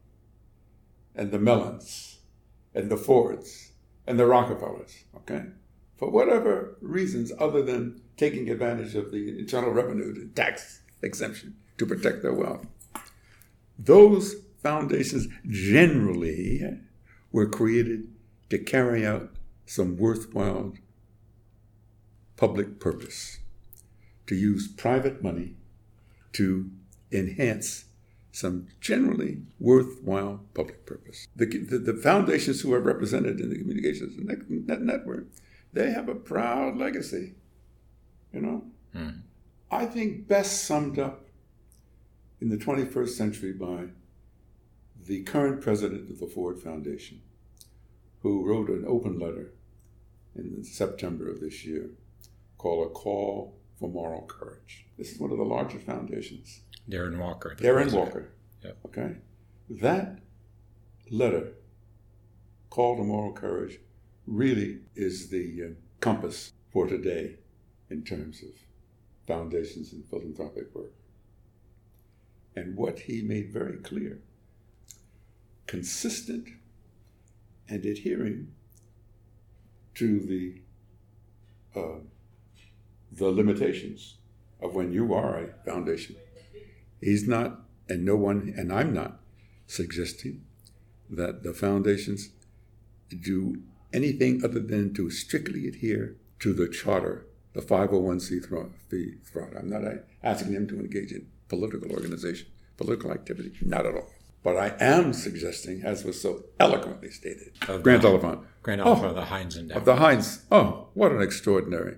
and 1.15 1.31
the 1.31 1.39
Mellons 1.39 2.19
and 2.73 2.89
the 2.89 2.97
Fords 2.97 3.71
and 4.05 4.19
the 4.19 4.25
Rockefellers, 4.25 5.03
okay? 5.15 5.43
For 5.97 6.09
whatever 6.09 6.77
reasons 6.81 7.31
other 7.39 7.63
than 7.63 8.01
taking 8.17 8.49
advantage 8.49 8.95
of 8.95 9.11
the 9.11 9.39
internal 9.39 9.71
revenue 9.71 10.29
tax 10.29 10.81
exemption 11.01 11.55
to 11.77 11.85
protect 11.85 12.21
their 12.21 12.33
wealth. 12.33 12.65
Those 13.77 14.35
foundations 14.61 15.27
generally 15.47 16.79
were 17.31 17.47
created 17.47 18.07
to 18.49 18.57
carry 18.57 19.05
out 19.05 19.29
some 19.65 19.97
worthwhile 19.97 20.73
public 22.37 22.79
purpose, 22.79 23.39
to 24.27 24.35
use 24.35 24.67
private 24.67 25.23
money 25.23 25.55
to 26.33 26.69
enhance 27.11 27.85
some 28.37 28.67
generally 28.79 29.39
worthwhile 29.59 30.41
public 30.53 30.85
purpose. 30.85 31.27
The, 31.35 31.45
the, 31.45 31.79
the, 31.79 31.93
foundations 31.95 32.61
who 32.61 32.71
are 32.71 32.79
represented 32.79 33.39
in 33.39 33.49
the 33.49 33.57
communications 33.57 34.13
net 34.19 34.81
network, 34.81 35.25
they 35.73 35.89
have 35.89 36.07
a 36.07 36.13
proud 36.13 36.77
legacy, 36.77 37.33
you 38.31 38.41
know. 38.41 38.63
Mm. 38.95 39.21
I 39.71 39.87
think 39.87 40.27
best 40.27 40.65
summed 40.65 40.99
up 40.99 41.25
in 42.39 42.49
the 42.49 42.57
21st 42.57 43.09
century 43.09 43.53
by 43.53 43.85
the 45.03 45.23
current 45.23 45.61
president 45.61 46.11
of 46.11 46.19
the 46.19 46.27
Ford 46.27 46.61
Foundation, 46.61 47.21
who 48.21 48.47
wrote 48.47 48.69
an 48.69 48.85
open 48.87 49.17
letter 49.17 49.53
in 50.35 50.63
September 50.63 51.27
of 51.27 51.39
this 51.39 51.65
year 51.65 51.89
called 52.59 52.85
A 52.85 52.89
Call 52.91 53.56
for 53.79 53.89
Moral 53.89 54.25
Courage. 54.27 54.85
This 54.97 55.11
is 55.11 55.19
one 55.19 55.31
of 55.31 55.37
the 55.37 55.43
larger 55.43 55.79
foundations 55.79 56.61
Darren 56.89 57.17
Walker. 57.17 57.55
Darren 57.55 57.83
president. 57.83 58.05
Walker. 58.05 58.29
Yep. 58.63 58.77
Okay. 58.87 59.15
That 59.69 60.19
letter, 61.11 61.53
call 62.69 62.97
to 62.97 63.03
moral 63.03 63.33
courage, 63.33 63.79
really 64.25 64.79
is 64.95 65.29
the 65.29 65.63
uh, 65.63 65.69
compass 65.99 66.53
for 66.71 66.87
today 66.87 67.35
in 67.89 68.03
terms 68.03 68.41
of 68.41 68.49
foundations 69.27 69.91
and 69.91 70.05
philanthropic 70.09 70.73
work. 70.73 70.93
And 72.55 72.75
what 72.75 72.99
he 72.99 73.21
made 73.21 73.51
very 73.51 73.77
clear 73.77 74.19
consistent 75.67 76.47
and 77.67 77.85
adhering 77.85 78.53
to 79.95 80.19
the 80.21 80.61
uh, 81.77 81.99
the 83.17 83.29
limitations 83.29 84.15
of 84.61 84.73
when 84.73 84.91
you 84.91 85.13
are 85.13 85.39
a 85.39 85.47
foundation 85.65 86.15
He's 87.01 87.27
not, 87.27 87.61
and 87.87 88.03
no 88.03 88.15
one, 88.15 88.53
and 88.57 88.73
I'm 88.73 88.93
not 88.93 89.19
suggesting 89.67 90.43
that 91.09 91.43
the 91.43 91.53
foundations 91.53 92.29
do 93.09 93.61
anything 93.93 94.43
other 94.43 94.59
than 94.59 94.93
to 94.95 95.09
strictly 95.09 95.67
adhere 95.67 96.15
to 96.39 96.53
the 96.53 96.67
charter, 96.67 97.27
the 97.53 97.61
501c3 97.61 99.23
fraud. 99.23 99.55
I'm 99.57 99.69
not 99.69 99.83
asking 100.23 100.53
them 100.53 100.67
to 100.67 100.79
engage 100.79 101.11
in 101.11 101.27
political 101.47 101.91
organization, 101.91 102.47
political 102.75 103.11
activity, 103.11 103.53
not 103.61 103.85
at 103.85 103.95
all. 103.95 104.09
But 104.43 104.57
I 104.57 104.75
am 104.79 105.13
suggesting, 105.13 105.83
as 105.83 106.03
was 106.03 106.21
so 106.21 106.43
eloquently 106.59 107.09
stated, 107.11 107.53
of 107.67 107.83
Grant 107.83 108.05
Oliphant. 108.05 108.41
Grant 108.63 108.81
oh, 108.81 108.85
Oliphant 108.85 109.05
oh, 109.05 109.09
of 109.09 109.15
the 109.15 109.25
Heinz 109.25 109.57
Endowment. 109.57 109.77
Of 109.77 109.85
the 109.85 109.95
Heinz. 109.95 110.45
Oh, 110.51 110.87
what 110.93 111.11
an 111.11 111.21
extraordinary. 111.21 111.97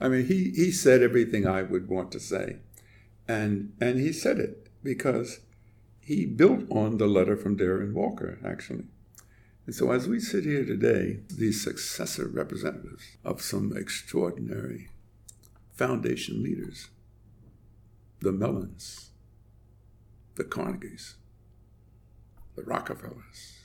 I 0.00 0.08
mean, 0.08 0.26
he, 0.26 0.52
he 0.54 0.70
said 0.70 1.02
everything 1.02 1.46
I 1.46 1.62
would 1.62 1.88
want 1.88 2.12
to 2.12 2.20
say. 2.20 2.58
And, 3.26 3.72
and 3.80 3.98
he 3.98 4.12
said 4.12 4.38
it 4.38 4.68
because 4.82 5.40
he 6.00 6.26
built 6.26 6.70
on 6.70 6.98
the 6.98 7.06
letter 7.06 7.36
from 7.36 7.56
Darren 7.56 7.92
Walker, 7.92 8.38
actually. 8.44 8.84
And 9.66 9.74
so, 9.74 9.90
as 9.90 10.06
we 10.06 10.20
sit 10.20 10.44
here 10.44 10.64
today, 10.64 11.20
these 11.28 11.62
successor 11.62 12.28
representatives 12.28 13.16
of 13.24 13.42
some 13.42 13.76
extraordinary 13.76 14.88
foundation 15.74 16.42
leaders, 16.42 16.88
the 18.20 18.30
Mellons, 18.30 19.10
the 20.36 20.44
Carnegies, 20.44 21.16
the 22.54 22.62
Rockefellers, 22.62 23.58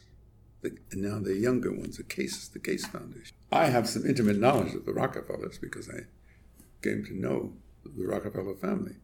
the, 0.61 0.75
and 0.91 1.03
now 1.03 1.19
the 1.19 1.35
younger 1.35 1.71
ones, 1.71 1.97
the 1.97 2.03
Case, 2.03 2.47
the 2.47 2.59
Case 2.59 2.87
Foundation. 2.87 3.35
I 3.51 3.67
have 3.67 3.87
some 3.87 4.05
intimate 4.05 4.39
knowledge 4.39 4.73
of 4.73 4.85
the 4.85 4.93
Rockefellers 4.93 5.59
because 5.59 5.87
I 5.87 6.05
came 6.81 7.03
to 7.05 7.13
know 7.13 7.53
the 7.83 8.05
Rockefeller 8.05 8.55
family. 8.55 8.95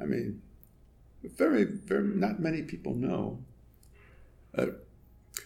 I 0.00 0.04
mean, 0.04 0.42
very, 1.22 1.64
very, 1.64 2.04
not 2.04 2.40
many 2.40 2.62
people 2.62 2.94
know. 2.94 3.42
Uh, 4.56 4.66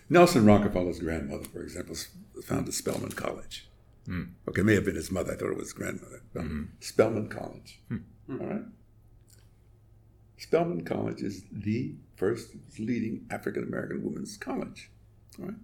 Nelson 0.08 0.46
Rockefeller's 0.46 1.00
grandmother, 1.00 1.44
for 1.44 1.62
example, 1.62 1.96
founded 2.42 2.74
Spelman 2.74 3.12
College. 3.12 3.68
Mm. 4.08 4.30
Okay, 4.48 4.62
may 4.62 4.74
have 4.74 4.84
been 4.84 4.94
his 4.94 5.10
mother. 5.10 5.32
I 5.32 5.36
thought 5.36 5.50
it 5.50 5.56
was 5.56 5.66
his 5.66 5.72
grandmother. 5.72 6.22
Mm-hmm. 6.34 6.64
Spelman 6.80 7.28
College. 7.28 7.80
Mm-hmm. 7.90 8.40
All 8.40 8.46
right. 8.46 8.62
Spelman 10.36 10.84
College 10.84 11.22
is 11.22 11.44
the 11.50 11.94
first 12.16 12.50
leading 12.78 13.26
African 13.30 13.64
American 13.64 14.04
women's 14.04 14.36
college. 14.36 14.90
All 15.38 15.46
right. 15.46 15.54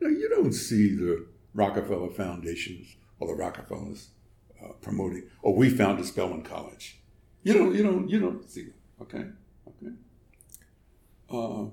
Now 0.00 0.08
you 0.08 0.28
don't 0.30 0.52
see 0.52 0.94
the 0.94 1.26
Rockefeller 1.54 2.10
Foundations 2.10 2.96
or 3.20 3.28
the 3.28 3.34
Rockefellers 3.34 4.08
uh, 4.62 4.72
promoting. 4.80 5.24
Oh, 5.42 5.52
we 5.52 5.70
founded 5.70 6.06
Spelman 6.06 6.42
College. 6.42 7.00
You 7.42 7.54
don't, 7.54 7.74
you 7.74 7.82
don't, 7.82 8.08
you 8.08 8.20
don't 8.20 8.48
see. 8.48 8.68
Okay, 9.00 9.24
okay. 9.66 9.92
Uh, 11.30 11.70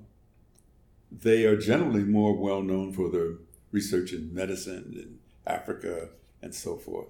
they 1.12 1.44
are 1.44 1.56
generally 1.56 2.02
more 2.02 2.36
well 2.36 2.62
known 2.62 2.92
for 2.92 3.10
their 3.10 3.34
research 3.72 4.12
in 4.12 4.34
medicine 4.34 4.92
in 4.94 5.18
Africa 5.46 6.08
and 6.42 6.54
so 6.54 6.76
forth. 6.76 7.08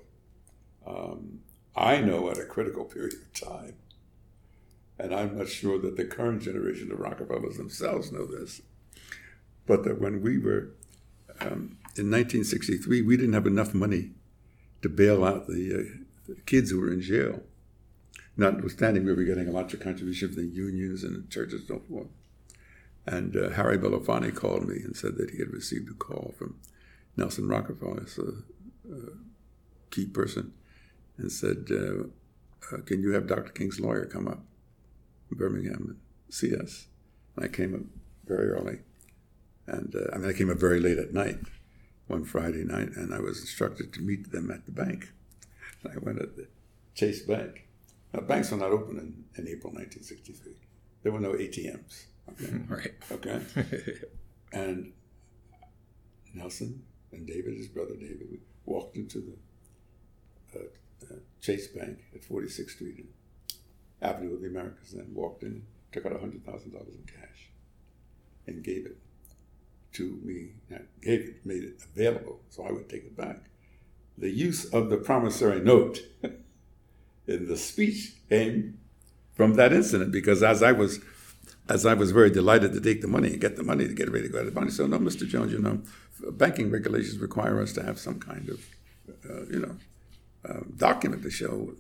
Um, 0.87 1.41
I 1.77 2.01
know 2.01 2.31
at 2.31 2.39
a 2.39 2.45
critical 2.45 2.85
period 2.85 3.15
of 3.15 3.33
time, 3.33 3.77
and 4.99 5.15
I'm 5.15 5.39
not 5.39 5.49
sure 5.49 5.79
that 5.79 5.97
the 5.97 6.05
current 6.05 6.43
generation 6.43 6.93
of 6.93 6.99
Rockefellers 6.99 7.57
themselves 7.57 8.13
know 8.13 8.27
this, 8.27 8.61
but 9.67 9.85
that 9.85 10.01
when 10.01 10.21
we 10.21 10.39
were 10.39 10.73
um, 11.41 11.79
in 11.97 12.11
1963, 12.11 13.03
we 13.03 13.17
didn't 13.17 13.33
have 13.33 13.47
enough 13.47 13.73
money 13.73 14.11
to 14.83 14.89
bail 14.89 15.25
out 15.25 15.47
the, 15.47 15.97
uh, 16.29 16.35
kids 16.47 16.71
who 16.71 16.81
were 16.81 16.93
in 16.93 17.01
jail 17.01 17.43
notwithstanding 18.41 19.05
we 19.05 19.15
were 19.15 19.25
getting 19.25 19.49
a 19.49 19.53
lot 19.53 19.73
of 19.73 19.81
contributions 19.81 20.35
from 20.35 20.45
the 20.45 20.55
unions 20.55 21.05
and 21.05 21.15
the 21.15 21.31
churches 21.31 21.61
and 21.61 21.69
so 21.69 21.83
forth. 21.89 22.09
And 23.07 23.37
uh, 23.37 23.51
Harry 23.51 23.79
Belafonte 23.79 24.35
called 24.35 24.67
me 24.67 24.77
and 24.77 24.97
said 24.97 25.17
that 25.17 25.31
he 25.31 25.39
had 25.39 25.53
received 25.53 25.91
a 25.91 25.95
call 25.95 26.35
from 26.39 26.59
Nelson 27.17 27.49
Rockefeller, 27.49 28.07
a, 28.19 28.93
a 28.93 28.99
key 29.91 30.07
person, 30.07 30.53
and 31.19 31.31
said, 31.31 31.69
uh, 31.71 32.05
uh, 32.73 32.81
"Can 32.87 33.03
you 33.03 33.13
have 33.13 33.27
Dr. 33.27 33.53
King's 33.53 33.81
lawyer 33.81 34.07
come 34.07 34.29
up 34.29 34.43
in 35.31 35.37
Birmingham 35.37 35.87
and 35.89 35.97
see 36.35 36.55
us?" 36.55 36.87
And 37.37 37.45
I 37.45 37.49
came 37.49 37.75
up 37.75 37.83
very 38.27 38.49
early, 38.49 38.81
and 39.67 39.95
uh, 39.95 40.15
I 40.15 40.19
mean 40.19 40.31
I 40.31 40.35
came 40.35 40.51
up 40.51 40.59
very 40.59 40.81
late 40.81 40.99
at 40.99 41.13
night 41.13 41.39
one 42.11 42.25
Friday 42.25 42.65
night, 42.65 42.91
and 42.97 43.15
I 43.15 43.21
was 43.21 43.41
instructed 43.41 43.93
to 43.95 44.03
meet 44.03 44.33
them 44.33 44.51
at 44.51 44.67
the 44.67 44.73
bank. 44.73 45.13
And 45.83 45.93
I 45.95 45.99
went 45.99 46.21
at 46.21 46.37
the 46.37 46.49
Chase 46.95 47.23
Bank. 47.23 47.69
Now, 48.13 48.21
banks 48.21 48.51
were 48.51 48.57
not 48.57 48.73
open 48.73 48.99
in, 48.99 49.25
in 49.37 49.49
April 49.49 49.73
1963. 49.73 50.53
There 51.03 51.13
were 51.13 51.21
no 51.21 51.33
ATMs. 51.33 52.07
Okay. 52.31 52.61
Right. 52.69 52.93
Okay. 53.11 53.41
and 54.53 54.93
Nelson 56.35 56.83
and 57.13 57.27
David, 57.27 57.57
his 57.57 57.69
brother 57.69 57.95
David, 57.95 58.41
walked 58.67 58.97
into 58.97 59.21
the 60.53 60.59
uh, 60.59 60.65
uh, 61.11 61.17
Chase 61.41 61.69
Bank 61.69 61.99
at 62.15 62.23
46th 62.23 62.71
Street 62.71 62.99
and 62.99 63.09
Avenue 64.03 64.35
of 64.35 64.43
the 64.43 64.49
Americas, 64.49 64.95
and 64.95 65.15
walked 65.15 65.43
in, 65.43 65.63
took 65.93 66.07
out 66.07 66.13
$100,000 66.13 66.45
in 66.65 67.05
cash, 67.07 67.51
and 68.47 68.63
gave 68.65 68.87
it 68.87 68.99
to 69.93 70.19
me, 70.23 70.51
and 70.71 70.87
gave 71.03 71.21
it, 71.21 71.47
made 71.47 71.65
it 71.65 71.83
available, 71.95 72.41
so 72.49 72.65
I 72.65 72.73
would 72.73 72.89
take 72.89 73.05
it 73.05 73.17
back. 73.17 73.45
The 74.17 74.31
use 74.31 74.65
of 74.67 74.91
the 74.91 74.97
promissory 74.97 75.61
note 75.61 76.01
in 77.27 77.49
the 77.49 77.57
speech 77.57 78.15
came 78.29 78.79
from 79.35 79.55
that 79.55 79.73
incident 79.73 80.13
because 80.13 80.43
as 80.43 80.63
I 80.63 80.73
was 80.73 81.01
as 81.69 81.87
I 81.87 81.95
was 81.95 82.11
very 82.11 82.31
delighted 82.31 82.73
to 82.73 82.81
take 82.81 83.01
the 83.01 83.09
money 83.09 83.29
and 83.29 83.41
get 83.41 83.57
the 83.57 83.63
money 83.63 83.87
to 83.87 83.95
get 83.95 84.11
ready 84.11 84.27
to 84.27 84.33
go 84.33 84.41
to 84.41 84.51
the 84.51 84.51
bank, 84.51 84.73
so 84.73 84.87
no, 84.87 84.99
Mr. 84.99 85.27
Jones, 85.27 85.53
you 85.53 85.61
know, 85.61 85.81
banking 86.33 86.71
regulations 86.71 87.19
require 87.19 87.63
us 87.63 87.73
to 87.75 87.83
have 87.83 87.99
some 87.99 88.19
kind 88.19 88.49
of, 88.49 88.67
uh, 89.29 89.45
you 89.49 89.61
know, 89.61 89.77
uh, 90.49 90.61
document 90.77 91.23
to 91.23 91.31
show 91.31 91.73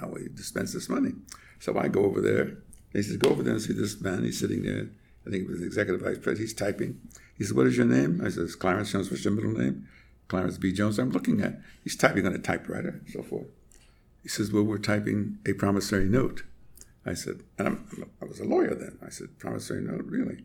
how 0.00 0.08
we 0.08 0.28
dispense 0.34 0.72
this 0.72 0.88
money. 0.88 1.12
So 1.60 1.78
I 1.78 1.88
go 1.88 2.04
over 2.04 2.20
there. 2.20 2.58
He 2.92 3.02
says, 3.02 3.16
go 3.16 3.30
over 3.30 3.42
there 3.42 3.54
and 3.54 3.62
see 3.62 3.72
this 3.72 4.00
man. 4.00 4.24
He's 4.24 4.40
sitting 4.40 4.62
there. 4.62 4.88
I 5.26 5.30
think 5.30 5.44
it 5.44 5.50
was 5.50 5.60
the 5.60 5.66
executive 5.66 6.00
vice 6.00 6.18
president. 6.18 6.40
He's 6.40 6.54
typing. 6.54 7.00
He 7.36 7.44
says, 7.44 7.54
what 7.54 7.66
is 7.66 7.76
your 7.76 7.86
name? 7.86 8.20
I 8.24 8.28
says, 8.28 8.54
Clarence 8.56 8.92
Jones. 8.92 9.10
What's 9.10 9.24
your 9.24 9.32
middle 9.32 9.52
name? 9.52 9.88
Clarence 10.28 10.58
B. 10.58 10.72
Jones. 10.72 10.98
I'm 10.98 11.10
looking 11.10 11.40
at. 11.40 11.60
He's 11.84 11.96
typing 11.96 12.26
on 12.26 12.34
a 12.34 12.38
typewriter 12.38 12.88
and 12.88 13.08
so 13.10 13.22
forth. 13.22 13.46
He 14.22 14.28
says, 14.28 14.52
well, 14.52 14.62
we're 14.62 14.78
typing 14.78 15.38
a 15.46 15.52
promissory 15.52 16.08
note. 16.08 16.44
I 17.04 17.14
said, 17.14 17.40
and 17.58 17.68
I'm, 17.68 18.08
i 18.20 18.24
was 18.24 18.40
a 18.40 18.44
lawyer 18.44 18.74
then. 18.74 18.98
I 19.04 19.10
said, 19.10 19.38
promissory 19.38 19.82
note, 19.82 20.04
really? 20.04 20.44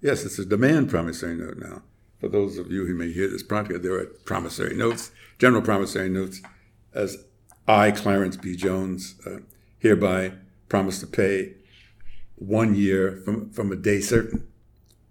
Yes, 0.00 0.24
it's 0.24 0.38
a 0.38 0.44
demand 0.44 0.90
promissory 0.90 1.36
note 1.36 1.58
now. 1.58 1.82
For 2.20 2.28
those 2.28 2.58
of 2.58 2.70
you 2.70 2.86
who 2.86 2.94
may 2.94 3.12
hear 3.12 3.28
this 3.28 3.42
podcast, 3.42 3.82
there 3.82 3.94
are 3.94 4.06
promissory 4.24 4.76
notes, 4.76 5.10
general 5.38 5.62
promissory 5.62 6.08
notes, 6.08 6.42
as 6.92 7.24
I, 7.66 7.92
Clarence 7.92 8.36
B. 8.36 8.56
Jones, 8.56 9.14
uh, 9.24 9.38
hereby 9.78 10.32
promise 10.68 11.00
to 11.00 11.06
pay 11.06 11.54
one 12.40 12.74
year 12.74 13.20
from, 13.24 13.50
from 13.50 13.70
a 13.70 13.76
day 13.76 14.00
certain. 14.00 14.48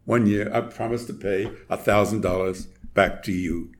One 0.06 0.26
year, 0.26 0.52
I 0.54 0.62
promise 0.62 1.06
to 1.06 1.14
pay 1.14 1.46
$1,000 1.70 2.68
back 2.94 3.24
to 3.24 3.32
you 3.32 3.72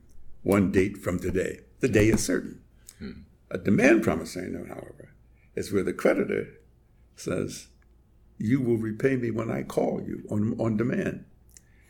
one 0.42 0.70
date 0.70 0.96
from 0.96 1.18
today. 1.18 1.60
The 1.80 1.88
day 1.88 2.08
is 2.08 2.24
certain. 2.24 2.62
Hmm. 2.98 3.22
A 3.50 3.58
demand 3.58 4.04
promissory 4.04 4.48
note, 4.48 4.68
however, 4.68 5.12
is 5.56 5.72
where 5.72 5.82
the 5.82 5.92
creditor 5.92 6.48
says, 7.16 7.66
You 8.38 8.60
will 8.60 8.76
repay 8.76 9.16
me 9.16 9.32
when 9.32 9.50
I 9.50 9.64
call 9.64 10.00
you 10.06 10.22
on, 10.30 10.54
on 10.60 10.76
demand. 10.76 11.24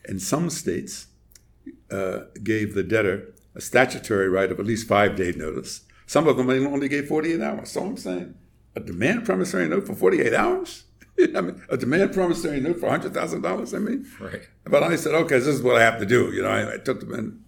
And 0.07 0.23
some 0.23 0.49
states 0.49 1.09
uh, 1.91 2.21
gave 2.43 2.75
the 2.75 2.83
debtor 2.83 3.35
a 3.55 3.61
statutory 3.61 4.29
right 4.29 4.51
of 4.51 4.59
at 4.59 4.67
least 4.67 4.89
five 4.89 5.17
day 5.17 5.33
notice. 5.33 5.83
Some 6.07 6.27
of 6.27 6.39
them 6.39 6.49
only 6.49 6.89
gave 6.89 7.07
48 7.07 7.41
hours. 7.41 7.71
So 7.71 7.85
I'm 7.85 7.97
saying 7.99 8.35
a 8.75 8.81
demand 8.81 9.27
promissory 9.27 9.69
note 9.69 9.87
for 9.87 9.95
48 9.95 10.33
hours? 10.33 10.85
I 11.37 11.41
mean, 11.41 11.63
a 11.69 11.77
demand 11.77 12.13
promissory 12.13 12.61
note 12.61 12.81
for 12.81 12.89
$100,000, 12.89 13.75
I 13.75 13.79
mean? 13.79 14.07
Right. 14.21 14.43
But 14.65 14.83
I 14.83 14.97
said, 14.97 15.15
okay, 15.15 15.39
this 15.39 15.47
is 15.47 15.63
what 15.63 15.77
I 15.77 15.83
have 15.83 15.99
to 16.01 16.07
do. 16.07 16.33
You 16.33 16.43
know, 16.43 16.51
I, 16.51 16.75
I 16.75 16.79
took 16.79 17.01
them 17.01 17.15
in. 17.15 17.45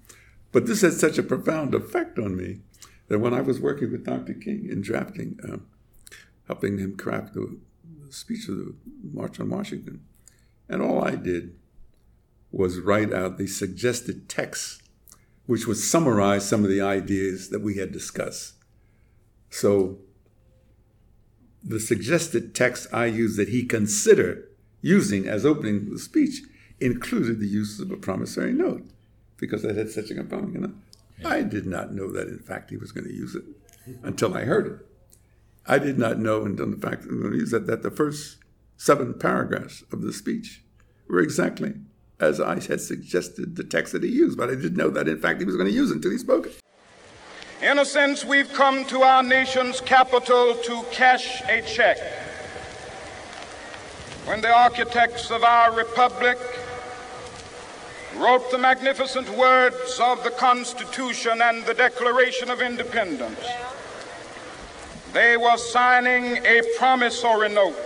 But 0.50 0.66
this 0.66 0.82
had 0.82 0.92
such 0.92 1.18
a 1.18 1.22
profound 1.22 1.74
effect 1.74 2.18
on 2.18 2.36
me 2.36 2.60
that 3.08 3.18
when 3.18 3.34
I 3.34 3.40
was 3.40 3.60
working 3.60 3.90
with 3.90 4.04
Dr. 4.04 4.34
King 4.34 4.68
in 4.70 4.82
drafting, 4.82 5.38
um, 5.44 5.66
helping 6.46 6.78
him 6.78 6.96
craft 6.96 7.34
the 7.34 7.58
speech 8.10 8.48
of 8.48 8.56
the 8.56 8.74
March 9.02 9.40
on 9.40 9.50
Washington. 9.50 10.04
And 10.68 10.82
all 10.82 11.02
I 11.02 11.16
did 11.16 11.56
was 12.50 12.78
write 12.78 13.12
out 13.12 13.38
the 13.38 13.46
suggested 13.46 14.28
text, 14.28 14.82
which 15.46 15.66
would 15.66 15.78
summarize 15.78 16.46
some 16.48 16.64
of 16.64 16.70
the 16.70 16.80
ideas 16.82 17.48
that 17.48 17.62
we 17.62 17.76
had 17.76 17.92
discussed. 17.92 18.54
So 19.48 19.98
the 21.64 21.80
suggested 21.80 22.54
text 22.54 22.86
I 22.92 23.06
used 23.06 23.38
that 23.38 23.48
he 23.48 23.64
considered 23.64 24.48
using 24.80 25.28
as 25.28 25.46
opening 25.46 25.90
the 25.90 25.98
speech 25.98 26.42
included 26.80 27.38
the 27.38 27.46
use 27.46 27.78
of 27.78 27.90
a 27.90 27.96
promissory 27.96 28.52
note 28.52 28.84
because 29.36 29.62
that 29.62 29.76
had 29.76 29.90
such 29.90 30.10
a 30.10 30.14
component. 30.14 30.74
You. 31.18 31.28
I 31.28 31.42
did 31.42 31.66
not 31.66 31.92
know 31.92 32.10
that 32.12 32.28
in 32.28 32.38
fact 32.38 32.70
he 32.70 32.76
was 32.76 32.92
going 32.92 33.06
to 33.06 33.14
use 33.14 33.34
it 33.34 33.44
until 34.02 34.34
I 34.34 34.42
heard 34.42 34.66
it. 34.66 34.86
I 35.66 35.78
did 35.78 35.98
not 35.98 36.18
know 36.18 36.44
until 36.44 36.70
the 36.70 36.76
fact 36.76 37.02
that, 37.02 37.64
that 37.66 37.82
the 37.82 37.90
first 37.90 38.38
seven 38.76 39.14
paragraphs 39.14 39.84
of 39.92 40.02
the 40.02 40.12
speech 40.12 40.62
were 41.08 41.20
exactly 41.20 41.74
as 42.18 42.40
I 42.40 42.54
had 42.60 42.80
suggested 42.80 43.56
the 43.56 43.64
text 43.64 43.92
that 43.92 44.04
he 44.04 44.08
used, 44.08 44.38
but 44.38 44.48
I 44.48 44.54
didn't 44.54 44.76
know 44.76 44.90
that 44.90 45.08
in 45.08 45.18
fact 45.18 45.40
he 45.40 45.44
was 45.44 45.56
going 45.56 45.68
to 45.68 45.74
use 45.74 45.90
it 45.90 45.96
until 45.96 46.12
he 46.12 46.18
spoke 46.18 46.46
it. 46.46 46.61
In 47.62 47.78
a 47.78 47.84
sense, 47.84 48.24
we've 48.24 48.52
come 48.52 48.84
to 48.86 49.02
our 49.02 49.22
nation's 49.22 49.80
capital 49.80 50.56
to 50.64 50.82
cash 50.90 51.40
a 51.48 51.62
check. 51.62 51.96
When 54.24 54.40
the 54.40 54.52
architects 54.52 55.30
of 55.30 55.44
our 55.44 55.72
republic 55.72 56.38
wrote 58.16 58.50
the 58.50 58.58
magnificent 58.58 59.28
words 59.38 60.00
of 60.00 60.24
the 60.24 60.30
Constitution 60.30 61.40
and 61.40 61.64
the 61.64 61.74
Declaration 61.74 62.50
of 62.50 62.60
Independence, 62.60 63.46
they 65.12 65.36
were 65.36 65.56
signing 65.56 66.44
a 66.44 66.62
promissory 66.78 67.48
note 67.48 67.78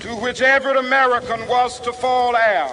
to 0.00 0.08
which 0.16 0.42
every 0.42 0.78
American 0.78 1.48
was 1.48 1.80
to 1.80 1.94
fall 1.94 2.36
heir. 2.36 2.70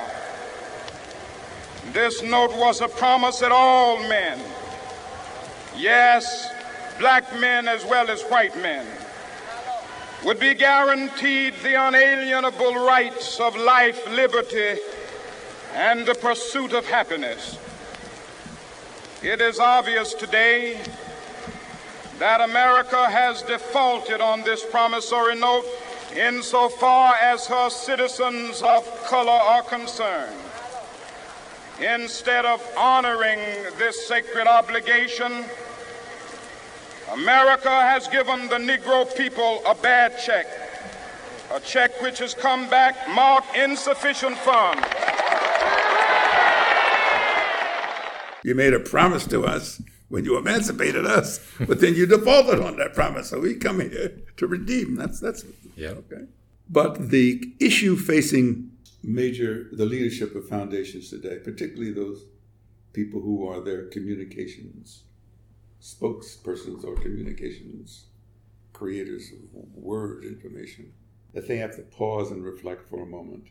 This 1.93 2.21
note 2.21 2.57
was 2.57 2.81
a 2.81 2.89
promise 2.89 3.39
that 3.39 3.53
all 3.53 3.99
men, 4.09 4.37
yes, 5.81 6.49
black 6.99 7.37
men 7.39 7.67
as 7.67 7.83
well 7.85 8.09
as 8.09 8.21
white 8.23 8.55
men, 8.61 8.85
would 10.23 10.39
be 10.39 10.53
guaranteed 10.53 11.55
the 11.63 11.73
unalienable 11.73 12.75
rights 12.75 13.39
of 13.39 13.55
life, 13.55 14.07
liberty, 14.11 14.79
and 15.73 16.05
the 16.05 16.13
pursuit 16.13 16.73
of 16.73 16.85
happiness. 16.85 17.57
It 19.23 19.41
is 19.41 19.59
obvious 19.59 20.13
today 20.13 20.79
that 22.19 22.41
America 22.41 23.09
has 23.09 23.41
defaulted 23.41 24.21
on 24.21 24.41
this 24.43 24.63
promissory 24.63 25.35
note 25.35 25.65
insofar 26.15 27.15
as 27.15 27.47
her 27.47 27.69
citizens 27.69 28.61
of 28.61 28.85
color 29.05 29.31
are 29.31 29.63
concerned. 29.63 30.35
Instead 31.79 32.45
of 32.45 32.61
honoring 32.77 33.39
this 33.79 34.07
sacred 34.07 34.45
obligation, 34.45 35.45
America 37.13 37.69
has 37.69 38.07
given 38.07 38.47
the 38.47 38.55
Negro 38.55 39.05
people 39.17 39.61
a 39.67 39.75
bad 39.75 40.17
check, 40.17 40.47
a 41.53 41.59
check 41.59 42.01
which 42.01 42.19
has 42.19 42.33
come 42.33 42.69
back 42.69 42.95
marked 43.09 43.53
insufficient 43.55 44.37
funds. 44.37 44.81
You 48.45 48.55
made 48.55 48.73
a 48.73 48.79
promise 48.79 49.27
to 49.27 49.43
us 49.43 49.81
when 50.07 50.23
you 50.23 50.37
emancipated 50.37 51.05
us, 51.05 51.45
but 51.67 51.81
then 51.81 51.95
you 51.95 52.05
defaulted 52.05 52.61
on 52.61 52.77
that 52.77 52.93
promise. 52.93 53.29
So 53.29 53.41
we 53.41 53.55
come 53.55 53.81
here 53.81 54.13
to 54.37 54.47
redeem. 54.47 54.95
That's 54.95 55.19
that's 55.19 55.43
yeah. 55.75 55.89
Okay. 55.89 56.23
But 56.69 57.09
the 57.09 57.53
issue 57.59 57.97
facing 57.97 58.71
major 59.03 59.67
the 59.73 59.85
leadership 59.85 60.33
of 60.33 60.47
foundations 60.47 61.09
today, 61.09 61.39
particularly 61.43 61.91
those 61.91 62.23
people 62.93 63.19
who 63.19 63.45
are 63.47 63.59
their 63.59 63.87
communications 63.87 65.03
spokespersons 65.81 66.83
or 66.83 66.95
communications 66.95 68.05
creators 68.73 69.31
of 69.31 69.75
word 69.75 70.23
information, 70.23 70.91
that 71.33 71.47
they 71.47 71.57
have 71.57 71.75
to 71.75 71.81
pause 71.81 72.31
and 72.31 72.43
reflect 72.43 72.89
for 72.89 73.03
a 73.03 73.05
moment 73.05 73.47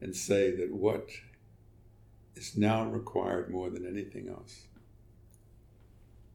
and 0.00 0.14
say 0.14 0.50
that 0.50 0.72
what 0.72 1.10
is 2.34 2.56
now 2.56 2.84
required 2.84 3.50
more 3.50 3.70
than 3.70 3.86
anything 3.86 4.28
else 4.28 4.66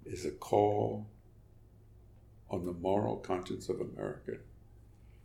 is 0.05 0.25
a 0.25 0.31
call 0.31 1.07
on 2.49 2.65
the 2.65 2.73
moral 2.73 3.17
conscience 3.17 3.69
of 3.69 3.79
America 3.79 4.37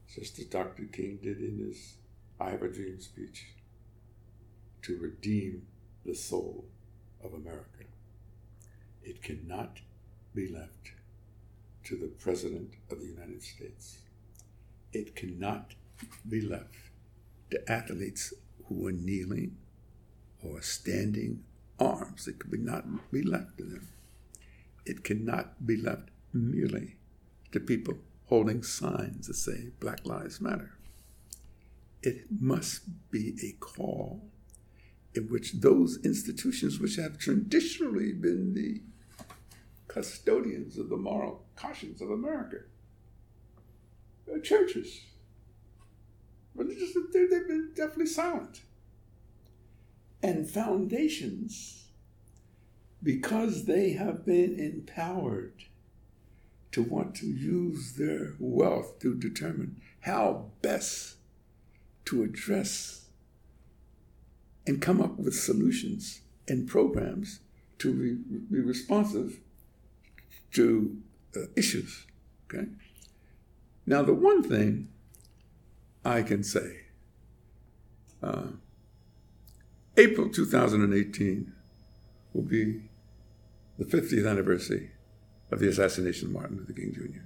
just 0.08 0.38
as 0.38 0.46
Dr. 0.46 0.84
King 0.84 1.18
did 1.22 1.38
in 1.38 1.58
his 1.58 1.96
I 2.40 2.50
Have 2.50 2.62
a 2.62 2.68
Dream 2.68 3.00
speech, 3.00 3.46
to 4.82 4.96
redeem 4.96 5.66
the 6.04 6.14
soul 6.14 6.64
of 7.22 7.34
America. 7.34 7.84
It 9.08 9.22
cannot 9.22 9.80
be 10.34 10.48
left 10.48 10.92
to 11.84 11.96
the 11.96 12.08
President 12.08 12.74
of 12.90 13.00
the 13.00 13.06
United 13.06 13.42
States. 13.42 14.00
It 14.92 15.16
cannot 15.16 15.72
be 16.28 16.42
left 16.42 16.74
to 17.50 17.72
athletes 17.72 18.34
who 18.66 18.86
are 18.86 18.92
kneeling 18.92 19.56
or 20.44 20.60
standing 20.60 21.42
arms. 21.80 22.28
It 22.28 22.38
could 22.38 22.60
not 22.60 23.10
be 23.10 23.22
left 23.22 23.56
to 23.56 23.64
them. 23.64 23.88
It 24.84 25.04
cannot 25.04 25.66
be 25.66 25.78
left 25.78 26.10
merely 26.34 26.96
to 27.52 27.60
people 27.60 27.94
holding 28.26 28.62
signs 28.62 29.28
that 29.28 29.36
say 29.36 29.70
Black 29.80 30.04
Lives 30.04 30.38
Matter. 30.38 30.74
It 32.02 32.26
must 32.30 32.82
be 33.10 33.38
a 33.42 33.52
call 33.58 34.20
in 35.14 35.28
which 35.28 35.52
those 35.52 35.98
institutions 36.04 36.78
which 36.78 36.96
have 36.96 37.16
traditionally 37.16 38.12
been 38.12 38.52
the 38.52 38.82
custodians 39.98 40.78
of 40.78 40.88
the 40.88 40.96
moral 40.96 41.44
conscience 41.56 42.00
of 42.00 42.08
America, 42.08 42.58
uh, 44.32 44.38
churches, 44.38 45.00
religious, 46.54 46.94
they've 47.12 47.48
been 47.48 47.72
definitely 47.74 48.06
silent. 48.06 48.60
And 50.22 50.48
foundations, 50.48 51.88
because 53.02 53.64
they 53.64 53.94
have 53.94 54.24
been 54.24 54.56
empowered 54.60 55.64
to 56.70 56.82
want 56.84 57.16
to 57.16 57.26
use 57.26 57.94
their 57.94 58.34
wealth 58.38 59.00
to 59.00 59.16
determine 59.16 59.80
how 60.02 60.50
best 60.62 61.16
to 62.04 62.22
address 62.22 63.06
and 64.64 64.80
come 64.80 65.00
up 65.00 65.18
with 65.18 65.34
solutions 65.34 66.20
and 66.46 66.68
programs 66.68 67.40
to 67.78 67.92
be, 67.92 68.14
be 68.54 68.60
responsive 68.60 69.40
to 70.52 70.96
uh, 71.36 71.40
issues. 71.56 72.06
Okay. 72.46 72.66
Now, 73.86 74.02
the 74.02 74.14
one 74.14 74.42
thing 74.42 74.88
I 76.04 76.22
can 76.22 76.42
say, 76.42 76.80
uh, 78.22 78.48
April 79.96 80.28
2018 80.28 81.52
will 82.32 82.42
be 82.42 82.82
the 83.78 83.84
50th 83.84 84.28
anniversary 84.28 84.90
of 85.50 85.60
the 85.60 85.68
assassination 85.68 86.28
of 86.28 86.34
Martin 86.34 86.58
Luther 86.58 86.72
King 86.72 86.92
Jr. 86.94 87.20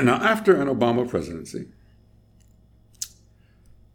now, 0.02 0.16
after 0.16 0.60
an 0.60 0.68
Obama 0.68 1.08
presidency, 1.08 1.68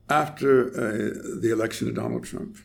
after 0.09 0.67
uh, 0.69 1.39
the 1.41 1.51
election 1.51 1.89
of 1.89 1.95
Donald 1.95 2.23
Trump, 2.23 2.57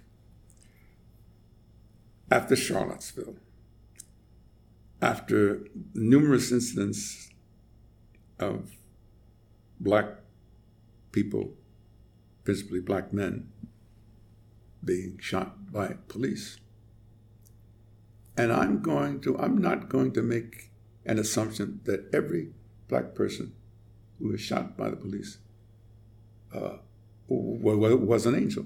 after 2.33 2.57
Charlottesville, 2.57 3.37
after 5.03 5.66
numerous 5.92 6.51
incidents 6.51 7.29
of 8.38 8.71
black 9.79 10.07
people, 11.12 11.53
principally 12.42 12.81
black 12.81 13.12
men, 13.12 13.53
being 14.83 15.18
shot 15.21 15.71
by 15.71 15.97
police. 16.09 16.57
And 18.35 18.51
I'm 18.51 18.81
going 18.81 19.21
to, 19.21 19.38
I'm 19.38 19.59
not 19.59 19.90
going 19.90 20.12
to 20.12 20.23
make 20.23 20.71
an 21.05 21.18
assumption 21.18 21.81
that 21.85 22.09
every 22.14 22.55
black 22.88 23.14
person 23.14 23.53
who 24.18 24.29
was 24.29 24.40
shot 24.40 24.75
by 24.75 24.88
the 24.88 24.97
police 24.97 25.37
uh, 26.55 26.79
was 27.29 28.25
an 28.25 28.35
angel. 28.35 28.64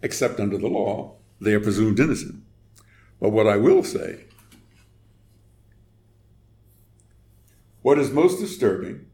Except 0.00 0.38
under 0.38 0.58
the 0.58 0.68
law, 0.68 1.16
they 1.40 1.54
are 1.54 1.60
presumed 1.60 1.98
innocent. 1.98 2.44
But 3.20 3.30
what 3.30 3.46
I 3.46 3.56
will 3.56 3.84
say, 3.84 4.24
what 7.82 7.98
is 7.98 8.10
most 8.10 8.40
disturbing, 8.40 9.06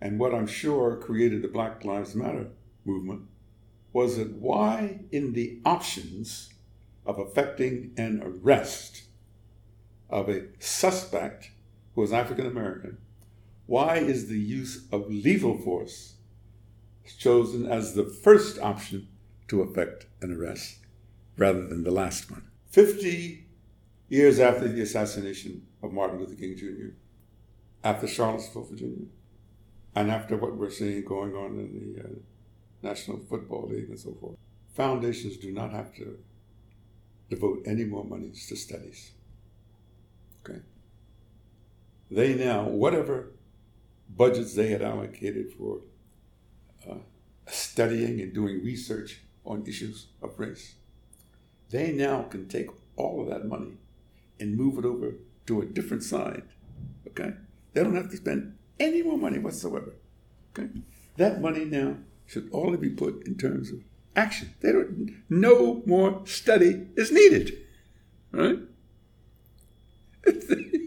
and 0.00 0.18
what 0.18 0.34
I'm 0.34 0.46
sure 0.46 0.96
created 0.96 1.42
the 1.42 1.48
Black 1.48 1.84
Lives 1.84 2.14
Matter 2.14 2.48
movement, 2.84 3.22
was 3.92 4.16
that 4.16 4.32
why 4.32 5.00
in 5.10 5.32
the 5.32 5.60
options 5.64 6.52
of 7.06 7.18
effecting 7.18 7.92
an 7.96 8.22
arrest 8.22 9.02
of 10.08 10.28
a 10.28 10.44
suspect 10.58 11.50
who 11.94 12.02
is 12.02 12.12
African 12.12 12.46
American, 12.46 12.98
why 13.66 13.96
is 13.96 14.28
the 14.28 14.38
use 14.38 14.86
of 14.90 15.10
lethal 15.10 15.58
force 15.58 16.14
chosen 17.18 17.66
as 17.66 17.94
the 17.94 18.04
first 18.04 18.58
option 18.58 19.08
to 19.48 19.62
effect 19.62 20.06
an 20.20 20.32
arrest 20.32 20.78
rather 21.36 21.66
than 21.66 21.84
the 21.84 21.90
last 21.90 22.30
one. 22.30 22.49
50 22.70 23.46
years 24.08 24.38
after 24.40 24.68
the 24.68 24.80
assassination 24.82 25.66
of 25.82 25.92
Martin 25.92 26.18
Luther 26.18 26.34
King 26.34 26.56
Jr., 26.56 26.94
after 27.82 28.06
Charlottesville, 28.06 28.64
Virginia, 28.64 29.06
and 29.94 30.10
after 30.10 30.36
what 30.36 30.56
we're 30.56 30.70
seeing 30.70 31.04
going 31.04 31.34
on 31.34 31.58
in 31.58 31.94
the 31.94 32.00
uh, 32.02 32.12
National 32.82 33.18
Football 33.18 33.68
League 33.68 33.88
and 33.88 33.98
so 33.98 34.14
forth, 34.20 34.36
foundations 34.74 35.36
do 35.36 35.50
not 35.52 35.72
have 35.72 35.94
to 35.96 36.18
devote 37.28 37.62
any 37.66 37.84
more 37.84 38.04
monies 38.04 38.46
to 38.48 38.56
studies. 38.56 39.12
Okay? 40.44 40.60
They 42.10 42.34
now, 42.34 42.64
whatever 42.64 43.32
budgets 44.08 44.54
they 44.54 44.68
had 44.68 44.82
allocated 44.82 45.52
for 45.52 45.80
uh, 46.88 46.96
studying 47.46 48.20
and 48.20 48.34
doing 48.34 48.62
research 48.64 49.20
on 49.44 49.64
issues 49.66 50.08
of 50.22 50.38
race. 50.38 50.74
They 51.70 51.92
now 51.92 52.22
can 52.22 52.48
take 52.48 52.68
all 52.96 53.22
of 53.22 53.28
that 53.28 53.46
money 53.46 53.78
and 54.38 54.56
move 54.56 54.78
it 54.78 54.84
over 54.84 55.14
to 55.46 55.62
a 55.62 55.66
different 55.66 56.02
side. 56.02 56.42
Okay? 57.08 57.32
They 57.72 57.82
don't 57.82 57.96
have 57.96 58.10
to 58.10 58.16
spend 58.16 58.56
any 58.78 59.02
more 59.02 59.16
money 59.16 59.38
whatsoever. 59.38 59.94
Okay? 60.52 60.68
That 61.16 61.40
money 61.40 61.64
now 61.64 61.96
should 62.26 62.48
only 62.52 62.76
be 62.76 62.90
put 62.90 63.26
in 63.26 63.36
terms 63.36 63.70
of 63.70 63.80
action. 64.16 64.54
They 64.60 64.72
don't 64.72 65.22
no 65.28 65.82
more 65.86 66.22
study 66.26 66.86
is 66.96 67.12
needed. 67.12 67.56
Right? 68.32 68.58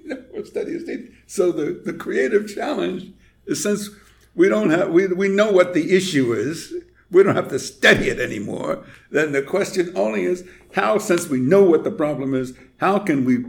no 0.06 0.24
more 0.34 0.46
study 0.46 0.72
is 0.74 0.88
needed. 0.88 1.14
So 1.28 1.52
the, 1.52 1.82
the 1.84 1.94
creative 1.94 2.54
challenge 2.54 3.12
is 3.46 3.62
since 3.64 3.90
we 4.36 4.50
don't 4.50 4.70
have 4.70 4.90
we, 4.90 5.08
we 5.08 5.30
know 5.30 5.52
what 5.52 5.74
the 5.74 5.96
issue 5.96 6.34
is 6.34 6.74
we 7.14 7.24
don't 7.24 7.36
have 7.36 7.48
to 7.50 7.60
study 7.60 8.10
it 8.10 8.20
anymore 8.20 8.86
then 9.12 9.32
the 9.32 9.42
question 9.42 9.92
only 9.96 10.24
is 10.26 10.44
how 10.74 10.98
since 10.98 11.28
we 11.30 11.40
know 11.40 11.64
what 11.64 11.84
the 11.84 11.92
problem 11.92 12.34
is 12.34 12.54
how 12.78 13.00
can 13.00 13.24
we 13.26 13.46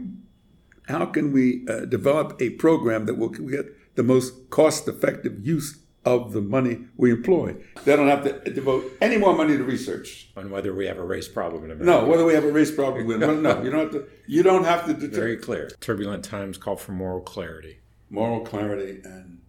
how 0.89 1.07
can 1.07 1.33
we 1.33 1.67
uh, 1.69 1.81
develop 1.87 2.37
a 2.41 2.51
program 2.51 3.07
that 3.07 3.15
will 3.15 3.31
get 3.31 3.67
the 3.97 4.03
most 4.03 4.51
cost 4.51 4.87
effective 4.89 5.47
use 5.47 5.81
of 6.05 6.33
the 6.33 6.41
money 6.41 6.81
we 6.97 7.11
employ. 7.11 7.57
They 7.85 7.97
don't 7.97 8.09
have 8.09 8.25
to 8.25 8.51
devote 8.51 8.85
any 9.01 9.17
more 9.17 9.35
money 9.35 9.57
to 9.57 9.65
research 9.65 10.31
on 10.37 10.51
whether 10.51 10.75
we 10.75 10.87
have 10.87 10.99
a 10.99 11.05
race 11.05 11.29
problem 11.29 11.65
in 11.65 11.71
America. 11.71 11.87
No, 12.03 12.05
whether 12.07 12.25
we 12.25 12.35
have 12.35 12.45
a 12.45 12.53
race 12.53 12.71
problem. 12.71 13.07
no, 13.19 13.35
no, 13.35 13.63
you 13.63 13.71
don't 13.71 13.81
have 13.81 13.93
to. 13.93 14.07
You 14.27 14.43
don't 14.43 14.65
have 14.65 14.87
to. 14.87 14.93
Deter- 14.93 15.15
Very 15.15 15.37
clear. 15.39 15.71
Turbulent 15.81 16.25
times 16.25 16.59
call 16.59 16.77
for 16.77 16.93
moral 16.93 17.23
clarity. 17.23 17.79
Moral 18.11 18.41
clarity 18.41 19.01
and 19.05 19.41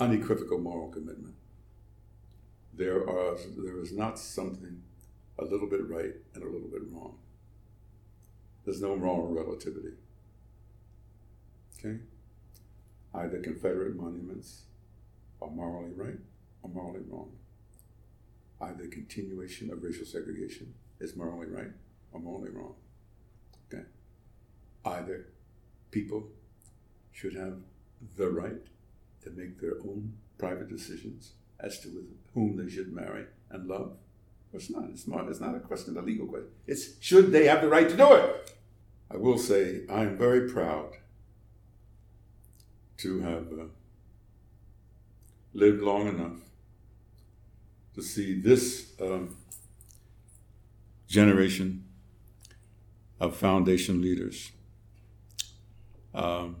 unequivocal 0.00 0.58
moral 0.58 0.88
commitment. 0.88 1.34
There 2.76 3.08
are 3.08 3.36
there 3.56 3.80
is 3.80 3.92
not 3.92 4.18
something 4.18 4.82
a 5.38 5.44
little 5.44 5.68
bit 5.68 5.88
right 5.88 6.14
and 6.34 6.42
a 6.42 6.46
little 6.46 6.68
bit 6.68 6.82
wrong. 6.90 7.18
There's 8.64 8.80
no 8.80 8.96
moral 8.96 9.28
relativity. 9.28 9.94
Okay? 11.78 11.98
Either 13.12 13.38
Confederate 13.40 13.94
monuments 13.94 14.62
are 15.40 15.50
morally 15.50 15.92
right 15.94 16.18
or 16.62 16.70
morally 16.70 17.04
wrong. 17.08 17.32
Either 18.60 18.86
continuation 18.86 19.70
of 19.70 19.82
racial 19.82 20.06
segregation 20.06 20.74
is 20.98 21.14
morally 21.14 21.46
right 21.46 21.72
or 22.12 22.20
morally 22.20 22.50
wrong. 22.50 22.74
Okay? 23.72 23.84
Either 24.84 25.26
people 25.90 26.28
should 27.12 27.34
have 27.34 27.58
the 28.16 28.30
right 28.30 28.66
to 29.22 29.30
make 29.30 29.60
their 29.60 29.76
own 29.84 30.14
private 30.38 30.68
decisions 30.68 31.32
as 31.64 31.80
to 31.80 31.88
whom 32.34 32.56
they 32.56 32.70
should 32.70 32.92
marry 32.92 33.24
and 33.50 33.66
love. 33.66 33.92
It's 34.52 34.70
not. 34.70 34.84
It's 34.90 35.08
not, 35.08 35.28
it's 35.28 35.40
not 35.40 35.54
a 35.56 35.60
question, 35.60 35.96
a 35.96 36.02
legal 36.02 36.26
question. 36.26 36.50
It's 36.66 37.00
should 37.00 37.32
they 37.32 37.46
have 37.46 37.62
the 37.62 37.68
right 37.68 37.88
to 37.88 37.96
do 37.96 38.12
it? 38.12 38.52
I 39.10 39.16
will 39.16 39.38
say 39.38 39.82
I 39.90 40.02
am 40.02 40.16
very 40.16 40.48
proud 40.48 40.92
to 42.98 43.20
have 43.20 43.46
uh, 43.52 43.64
lived 45.52 45.82
long 45.82 46.06
enough 46.08 46.38
to 47.94 48.02
see 48.02 48.40
this 48.40 48.92
um, 49.00 49.36
generation 51.08 51.84
of 53.20 53.36
foundation 53.36 54.00
leaders 54.02 54.52
um, 56.12 56.56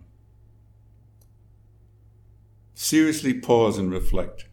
seriously 2.74 3.34
pause 3.34 3.78
and 3.78 3.90
reflect 3.90 4.46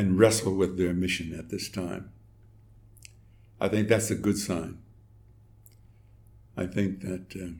and 0.00 0.18
wrestle 0.18 0.54
with 0.54 0.78
their 0.78 0.94
mission 0.94 1.38
at 1.38 1.50
this 1.50 1.68
time. 1.68 2.10
I 3.60 3.68
think 3.68 3.86
that's 3.86 4.10
a 4.10 4.14
good 4.14 4.38
sign. 4.38 4.78
I 6.56 6.64
think 6.64 7.02
that 7.02 7.36
uh, 7.36 7.50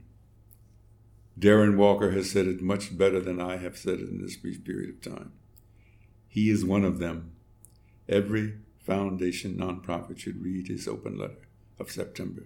Darren 1.38 1.76
Walker 1.76 2.12
has 2.12 2.30
said 2.30 2.46
it 2.46 2.62
much 2.62 2.96
better 2.96 3.20
than 3.20 3.42
I 3.42 3.58
have 3.58 3.76
said 3.76 4.00
it 4.00 4.08
in 4.08 4.22
this 4.22 4.36
brief 4.36 4.64
period 4.64 4.88
of 4.88 5.02
time. 5.02 5.32
He 6.28 6.48
is 6.48 6.64
one 6.64 6.82
of 6.82 6.98
them. 6.98 7.32
Every 8.08 8.54
foundation 8.78 9.56
nonprofit 9.56 10.18
should 10.18 10.42
read 10.42 10.68
his 10.68 10.88
open 10.88 11.18
letter 11.18 11.46
of 11.78 11.90
September. 11.90 12.44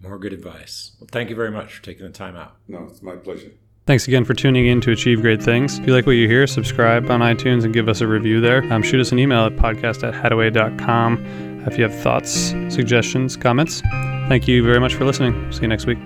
More 0.00 0.20
good 0.20 0.32
advice. 0.32 0.92
Well, 1.00 1.08
thank 1.10 1.30
you 1.30 1.36
very 1.36 1.50
much 1.50 1.74
for 1.74 1.82
taking 1.82 2.06
the 2.06 2.12
time 2.12 2.36
out. 2.36 2.58
No, 2.68 2.84
it's 2.84 3.02
my 3.02 3.16
pleasure. 3.16 3.54
Thanks 3.90 4.06
again 4.06 4.24
for 4.24 4.34
tuning 4.34 4.68
in 4.68 4.80
to 4.82 4.92
Achieve 4.92 5.20
Great 5.20 5.42
Things. 5.42 5.80
If 5.80 5.84
you 5.88 5.92
like 5.92 6.06
what 6.06 6.12
you 6.12 6.28
hear, 6.28 6.46
subscribe 6.46 7.10
on 7.10 7.18
iTunes 7.22 7.64
and 7.64 7.74
give 7.74 7.88
us 7.88 8.00
a 8.00 8.06
review 8.06 8.40
there. 8.40 8.62
Um, 8.72 8.84
shoot 8.84 9.00
us 9.00 9.10
an 9.10 9.18
email 9.18 9.46
at 9.46 9.56
podcast 9.56 10.06
at 10.06 10.14
hattaway.com 10.14 11.64
if 11.66 11.76
you 11.76 11.82
have 11.82 11.94
thoughts, 12.00 12.54
suggestions, 12.68 13.36
comments. 13.36 13.80
Thank 14.28 14.46
you 14.46 14.62
very 14.62 14.78
much 14.78 14.94
for 14.94 15.04
listening. 15.04 15.50
See 15.50 15.62
you 15.62 15.66
next 15.66 15.86
week. 15.86 15.98